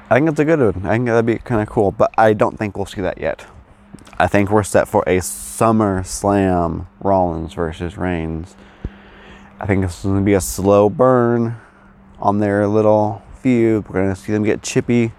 I 0.08 0.14
think 0.14 0.30
it's 0.30 0.38
a 0.38 0.44
good 0.44 0.60
one. 0.60 0.86
I 0.86 0.92
think 0.92 1.06
that'd 1.06 1.26
be 1.26 1.38
kind 1.38 1.60
of 1.60 1.68
cool, 1.68 1.90
but 1.90 2.12
I 2.16 2.32
don't 2.34 2.56
think 2.56 2.76
we'll 2.76 2.86
see 2.86 3.00
that 3.00 3.18
yet. 3.18 3.46
I 4.18 4.28
think 4.28 4.50
we're 4.50 4.62
set 4.62 4.88
for 4.88 5.04
a 5.06 5.20
Summer 5.20 6.02
Slam 6.02 6.86
Rollins 7.00 7.52
versus 7.52 7.98
Reigns. 7.98 8.56
I 9.60 9.66
think 9.66 9.82
this 9.82 9.98
is 9.98 10.04
going 10.04 10.16
to 10.16 10.24
be 10.24 10.32
a 10.32 10.40
slow 10.40 10.88
burn 10.88 11.56
on 12.18 12.38
their 12.38 12.66
little 12.66 13.22
feud. 13.42 13.86
We're 13.86 14.02
going 14.02 14.14
to 14.14 14.18
see 14.18 14.32
them 14.32 14.42
get 14.42 14.62
chippy. 14.62 15.12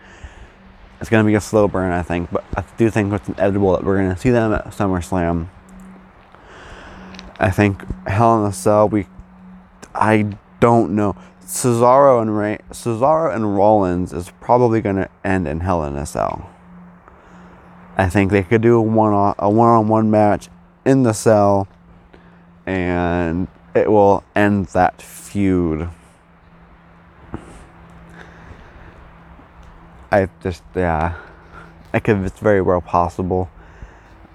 It's 0.99 1.11
going 1.11 1.23
to 1.23 1.27
be 1.27 1.35
a 1.35 1.41
slow 1.41 1.67
burn, 1.67 1.91
I 1.91 2.01
think, 2.01 2.31
but 2.31 2.43
I 2.55 2.63
do 2.77 2.89
think 2.89 3.13
it's 3.13 3.29
inevitable 3.29 3.73
that 3.73 3.83
we're 3.83 3.97
going 3.97 4.15
to 4.15 4.19
see 4.19 4.31
them 4.31 4.51
at 4.51 4.65
SummerSlam. 4.65 5.49
I 7.39 7.51
think 7.51 7.83
Hell 8.07 8.43
in 8.43 8.49
a 8.49 8.53
Cell, 8.53 8.89
we. 8.89 9.05
I 9.93 10.37
don't 10.59 10.95
know. 10.95 11.15
Cesaro 11.45 12.19
and 12.19 12.35
Ray, 12.35 12.57
Cesaro 12.71 13.33
and 13.33 13.55
Rollins 13.55 14.11
is 14.11 14.31
probably 14.41 14.81
going 14.81 14.95
to 14.95 15.09
end 15.23 15.47
in 15.47 15.59
Hell 15.59 15.83
in 15.83 15.95
a 15.95 16.05
Cell. 16.07 16.49
I 17.99 18.09
think 18.09 18.31
they 18.31 18.43
could 18.43 18.61
do 18.61 18.77
a 18.77 18.81
one 18.81 19.11
on 19.11 19.33
a 19.39 19.49
one 19.49 19.69
on 19.69 19.87
one 19.87 20.11
match 20.11 20.49
in 20.85 21.01
the 21.01 21.13
cell, 21.13 21.67
and 22.67 23.47
it 23.73 23.91
will 23.91 24.23
end 24.35 24.67
that 24.67 25.01
feud. 25.01 25.89
I 30.11 30.29
just 30.43 30.63
yeah, 30.75 31.15
I 31.91 31.99
could. 31.99 32.17
It's 32.17 32.39
very 32.39 32.61
well 32.61 32.81
possible. 32.81 33.49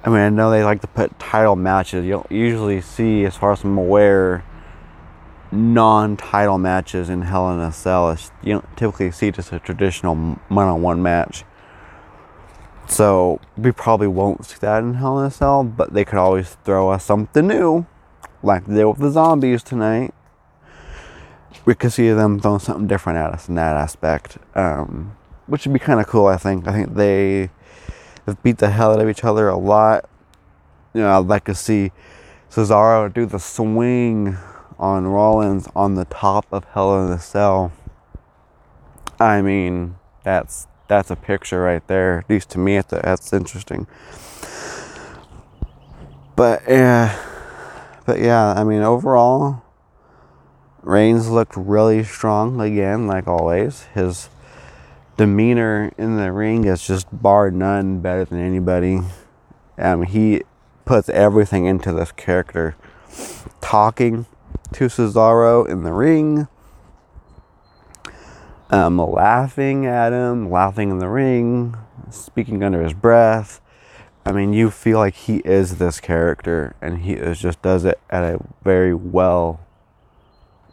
I 0.05 0.09
mean, 0.09 0.19
I 0.19 0.29
know 0.31 0.51
they 0.51 0.65
like 0.65 0.81
to 0.81 0.89
put 0.89 1.17
title 1.21 1.55
matches. 1.55 2.05
You 2.05 2.11
don't 2.11 2.33
usually 2.33 2.81
see, 2.81 3.25
as 3.25 3.37
far 3.37 3.53
as 3.53 3.63
I'm 3.63 3.79
aware, 3.79 4.45
non-title 5.53 6.59
matches 6.59 7.09
in 7.09 7.23
Hell 7.23 7.53
in 7.53 7.61
a 7.61 7.71
Cell. 7.71 8.19
You 8.43 8.55
don't 8.55 8.77
typically 8.77 9.13
see 9.13 9.31
just 9.31 9.53
a 9.53 9.61
traditional 9.61 10.17
one-on-one 10.49 11.01
match. 11.01 11.45
So 12.93 13.41
we 13.57 13.73
probably 13.73 14.07
won't 14.07 14.45
see 14.45 14.59
that 14.61 14.83
in 14.83 14.93
Hell 14.93 15.19
in 15.19 15.25
a 15.25 15.31
Cell, 15.31 15.65
but 15.65 15.95
they 15.95 16.05
could 16.05 16.19
always 16.19 16.59
throw 16.63 16.91
us 16.91 17.03
something 17.03 17.47
new, 17.47 17.87
like 18.43 18.67
they 18.67 18.75
did 18.75 18.85
with 18.85 18.99
the 18.99 19.11
zombies 19.11 19.63
tonight. 19.63 20.13
We 21.65 21.75
could 21.75 21.91
see 21.91 22.11
them 22.11 22.39
throwing 22.39 22.59
something 22.59 22.87
different 22.87 23.19
at 23.19 23.33
us 23.33 23.49
in 23.49 23.55
that 23.55 23.77
aspect, 23.77 24.37
um, 24.55 25.17
which 25.47 25.65
would 25.65 25.73
be 25.73 25.79
kind 25.79 26.01
of 26.01 26.07
cool. 26.07 26.27
I 26.27 26.37
think. 26.37 26.69
I 26.69 26.73
think 26.73 26.95
they 26.95 27.49
have 28.27 28.43
beat 28.43 28.59
the 28.59 28.69
hell 28.69 28.93
out 28.93 29.01
of 29.01 29.09
each 29.09 29.25
other 29.25 29.49
a 29.49 29.57
lot. 29.57 30.07
You 30.93 31.01
know, 31.01 31.19
I'd 31.19 31.27
like 31.27 31.45
to 31.45 31.55
see 31.55 31.93
Cesaro 32.51 33.11
do 33.11 33.25
the 33.25 33.39
swing 33.39 34.37
on 34.79 35.07
Rollins 35.07 35.67
on 35.75 35.95
the 35.95 36.05
top 36.05 36.45
of 36.53 36.65
Hell 36.65 37.07
in 37.07 37.11
a 37.11 37.19
Cell. 37.19 37.73
I 39.19 39.41
mean, 39.41 39.97
that's 40.25 40.67
that's 40.93 41.11
a 41.11 41.17
picture 41.17 41.63
right 41.63 41.87
there. 41.89 42.19
At 42.19 42.29
least 42.29 42.51
to 42.51 42.59
me, 42.59 42.79
that's 42.79 43.33
interesting. 43.33 43.87
But 46.37 46.63
yeah, 46.69 47.19
but 48.05 48.19
yeah, 48.21 48.53
I 48.53 48.63
mean, 48.65 48.83
overall, 48.83 49.63
Reigns 50.83 51.31
looked 51.31 51.57
really 51.57 52.05
strong 52.05 52.61
again, 52.61 53.07
like 53.07 53.27
always. 53.27 53.85
His 53.95 54.29
demeanor 55.17 55.93
in 55.97 56.19
the 56.19 56.31
ring 56.31 56.65
is 56.65 56.87
just 56.87 57.07
bar 57.11 57.51
none 57.51 58.01
better 58.01 58.27
than 58.27 58.41
anybody. 58.41 59.01
Um, 59.79 60.03
he 60.03 60.43
puts 60.85 61.09
everything 61.09 61.65
into 61.65 61.95
this 61.95 62.13
character. 62.13 62.77
Talking 63.63 64.27
to 64.73 64.87
Cesaro 64.87 65.67
in 65.67 65.85
the 65.85 65.93
ring, 65.93 66.49
um, 68.73 68.97
laughing 68.99 69.87
at 69.87 70.13
him, 70.13 70.51
laughing 70.51 70.91
in 70.91 70.99
the 70.99 71.09
ring, 71.09 71.77
speaking 72.11 72.65
under 72.65 72.83
his 72.83 72.95
breath. 72.95 73.61
I 74.25 74.33
mean, 74.33 74.53
you 74.53 74.71
feel 74.71 74.99
like 74.99 75.15
he 75.15 75.39
is 75.39 75.77
this 75.77 76.01
character, 76.01 76.75
and 76.81 77.01
he 77.01 77.13
is 77.13 77.39
just 77.39 77.61
does 77.61 77.85
it 77.85 78.01
at 78.09 78.25
a 78.25 78.41
very 78.65 78.95
well, 78.95 79.61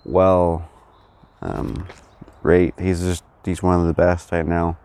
well 0.06 0.70
um, 1.42 1.88
rate. 2.42 2.74
He's 2.80 3.02
just 3.02 3.24
he's 3.44 3.62
one 3.62 3.82
of 3.82 3.88
the 3.88 3.94
best 3.94 4.32
right 4.32 4.46
now, 4.46 4.78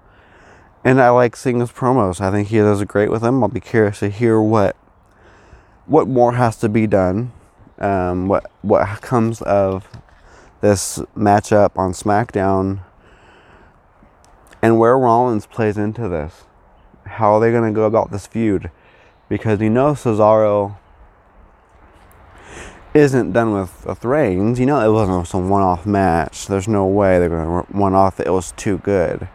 and 0.83 1.01
I 1.01 1.11
like 1.11 1.37
seeing 1.37 1.61
his 1.61 1.71
promos. 1.71 2.21
I 2.21 2.33
think 2.33 2.49
he 2.49 2.59
does 2.59 2.83
great 2.85 3.11
with 3.11 3.23
them. 3.23 3.43
I'll 3.45 3.49
be 3.49 3.61
curious 3.61 4.01
to 4.01 4.09
hear 4.09 4.41
what 4.41 4.77
what 5.87 6.09
more 6.09 6.33
has 6.33 6.57
to 6.59 6.69
be 6.69 6.87
done. 6.87 7.33
Um, 7.79 8.29
what 8.29 8.51
what 8.63 9.03
comes 9.03 9.41
of 9.43 9.89
this 10.63 10.99
matchup 11.15 11.77
on 11.77 11.93
SmackDown, 11.93 12.81
and 14.65 14.79
where 14.79 14.99
Rollins 14.99 15.45
plays 15.45 15.77
into 15.77 16.09
this. 16.09 16.45
How 17.05 17.35
are 17.35 17.41
they 17.41 17.51
going 17.51 17.71
to 17.71 17.77
go 17.77 17.85
about 17.85 18.11
this 18.11 18.27
feud? 18.27 18.71
Because 19.29 19.61
you 19.61 19.69
know 19.69 19.93
Cesaro 19.93 20.79
isn't 22.95 23.33
done 23.35 23.53
with, 23.53 23.85
with 23.85 24.03
Reigns. 24.07 24.59
You 24.59 24.65
know 24.65 24.81
it 24.81 24.91
wasn't 24.91 25.27
some 25.27 25.51
one-off 25.51 25.85
match. 25.85 26.47
There's 26.47 26.67
no 26.67 26.87
way 26.87 27.19
they're 27.19 27.29
going 27.29 27.67
to 27.67 27.73
one-off 27.77 28.19
it. 28.21 28.27
It 28.27 28.31
was 28.31 28.53
too 28.53 28.79
good. 28.79 29.29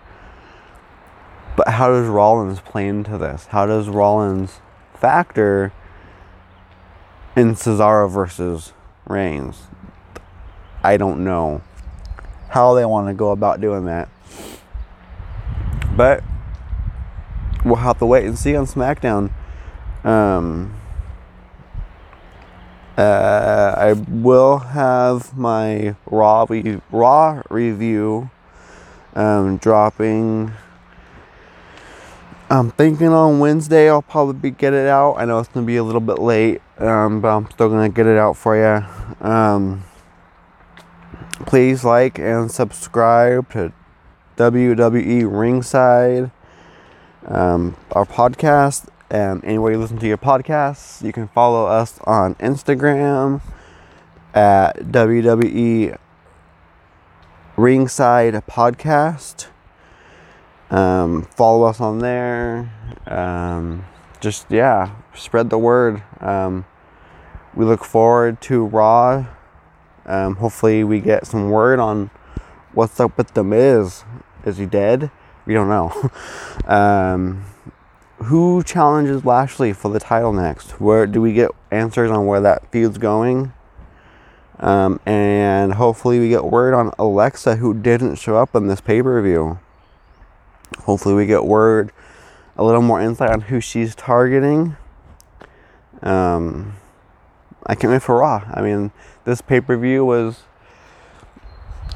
But 1.55 1.67
how 1.67 1.89
does 1.89 2.07
Rollins 2.07 2.59
play 2.61 2.87
into 2.87 3.19
this? 3.19 3.45
How 3.45 3.67
does 3.67 3.87
Rollins 3.87 4.61
factor 4.95 5.71
in 7.35 7.53
Cesaro 7.53 8.09
versus 8.09 8.73
Reigns? 9.05 9.67
I 10.81 10.97
don't 10.97 11.23
know 11.23 11.61
how 12.47 12.73
they 12.73 12.85
want 12.85 13.09
to 13.09 13.13
go 13.13 13.29
about 13.29 13.61
doing 13.61 13.85
that. 13.85 14.09
But 15.99 16.23
we'll 17.65 17.75
have 17.75 17.99
to 17.99 18.05
wait 18.05 18.23
and 18.23 18.39
see 18.39 18.55
on 18.55 18.67
SmackDown. 18.67 19.31
Um, 20.05 20.73
uh, 22.97 23.75
I 23.77 23.91
will 24.07 24.59
have 24.59 25.37
my 25.37 25.97
raw 26.05 26.45
re- 26.47 26.79
raw 26.89 27.41
review 27.49 28.29
um, 29.13 29.57
dropping. 29.57 30.53
I'm 32.49 32.71
thinking 32.71 33.09
on 33.09 33.39
Wednesday 33.39 33.89
I'll 33.89 34.01
probably 34.01 34.51
get 34.51 34.71
it 34.71 34.87
out. 34.87 35.15
I 35.15 35.25
know 35.25 35.39
it's 35.39 35.49
gonna 35.49 35.65
be 35.65 35.75
a 35.75 35.83
little 35.83 35.99
bit 35.99 36.19
late, 36.19 36.61
um, 36.77 37.19
but 37.19 37.35
I'm 37.35 37.51
still 37.51 37.67
gonna 37.67 37.89
get 37.89 38.07
it 38.07 38.17
out 38.17 38.37
for 38.37 38.55
you. 38.55 39.27
Um, 39.27 39.83
please 41.45 41.83
like 41.83 42.17
and 42.17 42.49
subscribe 42.49 43.51
to 43.51 43.73
WWE 44.39 45.27
Ringside, 45.29 46.31
um, 47.27 47.75
our 47.91 48.05
podcast 48.05 48.87
and 49.09 49.43
anywhere 49.43 49.73
you 49.73 49.77
listen 49.77 49.97
to 49.97 50.07
your 50.07 50.17
podcasts. 50.17 51.03
You 51.03 51.11
can 51.11 51.27
follow 51.27 51.65
us 51.65 51.99
on 52.05 52.35
Instagram 52.35 53.41
at 54.33 54.77
WWE 54.77 55.97
Ringside 57.57 58.33
Podcast. 58.47 59.47
Um, 60.71 61.23
follow 61.23 61.65
us 61.67 61.81
on 61.81 61.99
there. 61.99 62.71
Um, 63.07 63.83
just, 64.21 64.45
yeah, 64.49 64.95
spread 65.15 65.49
the 65.49 65.57
word. 65.57 66.01
Um, 66.21 66.63
we 67.53 67.65
look 67.65 67.83
forward 67.83 68.39
to 68.43 68.63
Raw. 68.63 69.25
Um, 70.05 70.37
hopefully, 70.37 70.85
we 70.85 71.01
get 71.01 71.27
some 71.27 71.49
word 71.49 71.79
on 71.79 72.09
what's 72.71 73.01
up 73.01 73.17
with 73.17 73.33
The 73.33 73.43
Miz. 73.43 74.05
Is 74.45 74.57
he 74.57 74.65
dead? 74.65 75.11
We 75.45 75.53
don't 75.53 75.69
know. 75.69 76.11
Um, 76.65 77.45
who 78.25 78.61
challenges 78.61 79.25
Lashley 79.25 79.73
for 79.73 79.89
the 79.89 79.99
title 79.99 80.33
next? 80.33 80.79
Where 80.79 81.07
do 81.07 81.19
we 81.19 81.33
get 81.33 81.49
answers 81.71 82.11
on 82.11 82.27
where 82.27 82.41
that 82.41 82.71
feud's 82.71 82.99
going? 82.99 83.53
Um, 84.59 84.99
and 85.05 85.73
hopefully 85.73 86.19
we 86.19 86.29
get 86.29 86.43
word 86.45 86.73
on 86.73 86.91
Alexa, 86.99 87.55
who 87.55 87.73
didn't 87.73 88.17
show 88.17 88.37
up 88.37 88.53
in 88.55 88.67
this 88.67 88.81
pay 88.81 89.01
per 89.01 89.21
view. 89.21 89.57
Hopefully 90.79 91.15
we 91.15 91.25
get 91.25 91.45
word, 91.45 91.91
a 92.57 92.63
little 92.63 92.81
more 92.81 93.01
insight 93.01 93.31
on 93.31 93.41
who 93.41 93.61
she's 93.61 93.95
targeting. 93.95 94.75
Um, 96.01 96.75
I 97.65 97.75
can't 97.75 97.91
wait 97.91 98.03
for 98.03 98.17
Raw. 98.17 98.43
I 98.53 98.61
mean, 98.61 98.91
this 99.23 99.41
pay 99.41 99.61
per 99.61 99.77
view 99.77 100.03
was 100.03 100.41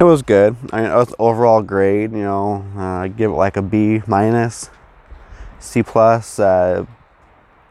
it 0.04 0.10
was 0.12 0.22
good. 0.22 0.56
I 0.72 0.82
mean, 0.82 1.06
overall 1.18 1.62
grade. 1.62 2.12
You 2.12 2.24
know, 2.24 2.66
uh, 2.78 3.08
give 3.08 3.32
it 3.32 3.36
like 3.36 3.58
a 3.58 3.62
B 3.62 4.02
minus. 4.06 4.70
C 5.60 5.82
plus. 5.82 6.40
Uh, 6.40 6.86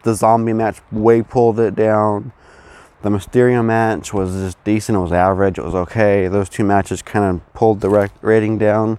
the 0.03 0.15
zombie 0.15 0.53
match 0.53 0.81
way 0.91 1.23
pulled 1.23 1.61
it 1.61 1.75
down. 1.75 2.33
The 3.03 3.11
Mysterio 3.11 3.65
match 3.65 4.15
was 4.15 4.33
just 4.33 4.63
decent. 4.65 4.97
It 4.97 5.01
was 5.01 5.13
average. 5.13 5.59
It 5.59 5.65
was 5.65 5.75
okay. 5.75 6.29
Those 6.29 6.49
two 6.49 6.65
matches 6.65 7.03
kind 7.03 7.25
of 7.25 7.53
pulled 7.53 7.81
the 7.81 7.91
rec- 7.91 8.13
rating 8.23 8.59
down, 8.59 8.99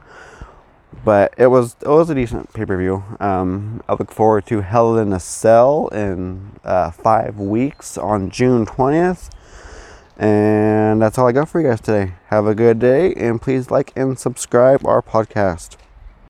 but 1.04 1.34
it 1.38 1.48
was 1.48 1.76
it 1.82 1.88
was 1.88 2.10
a 2.10 2.16
decent 2.16 2.54
pay 2.54 2.66
per 2.66 2.78
view. 2.78 3.04
Um, 3.20 3.82
I 3.88 3.94
look 3.94 4.12
forward 4.12 4.46
to 4.48 4.62
Hell 4.62 4.98
in 4.98 5.12
a 5.12 5.20
Cell 5.20 5.88
in 5.88 6.60
uh, 6.64 6.92
five 6.92 7.40
weeks 7.40 7.98
on 7.98 8.30
June 8.30 8.66
twentieth. 8.66 9.30
And 10.18 11.02
that's 11.02 11.18
all 11.18 11.28
I 11.28 11.32
got 11.32 11.50
for 11.50 11.62
you 11.62 11.68
guys 11.68 11.82
today. 11.82 12.14
Have 12.28 12.46
a 12.46 12.56
good 12.56 12.80
day, 12.80 13.14
and 13.16 13.42
please 13.42 13.72
like 13.72 13.92
and 13.96 14.18
subscribe 14.18 14.86
our 14.86 15.02
podcast. 15.02 15.78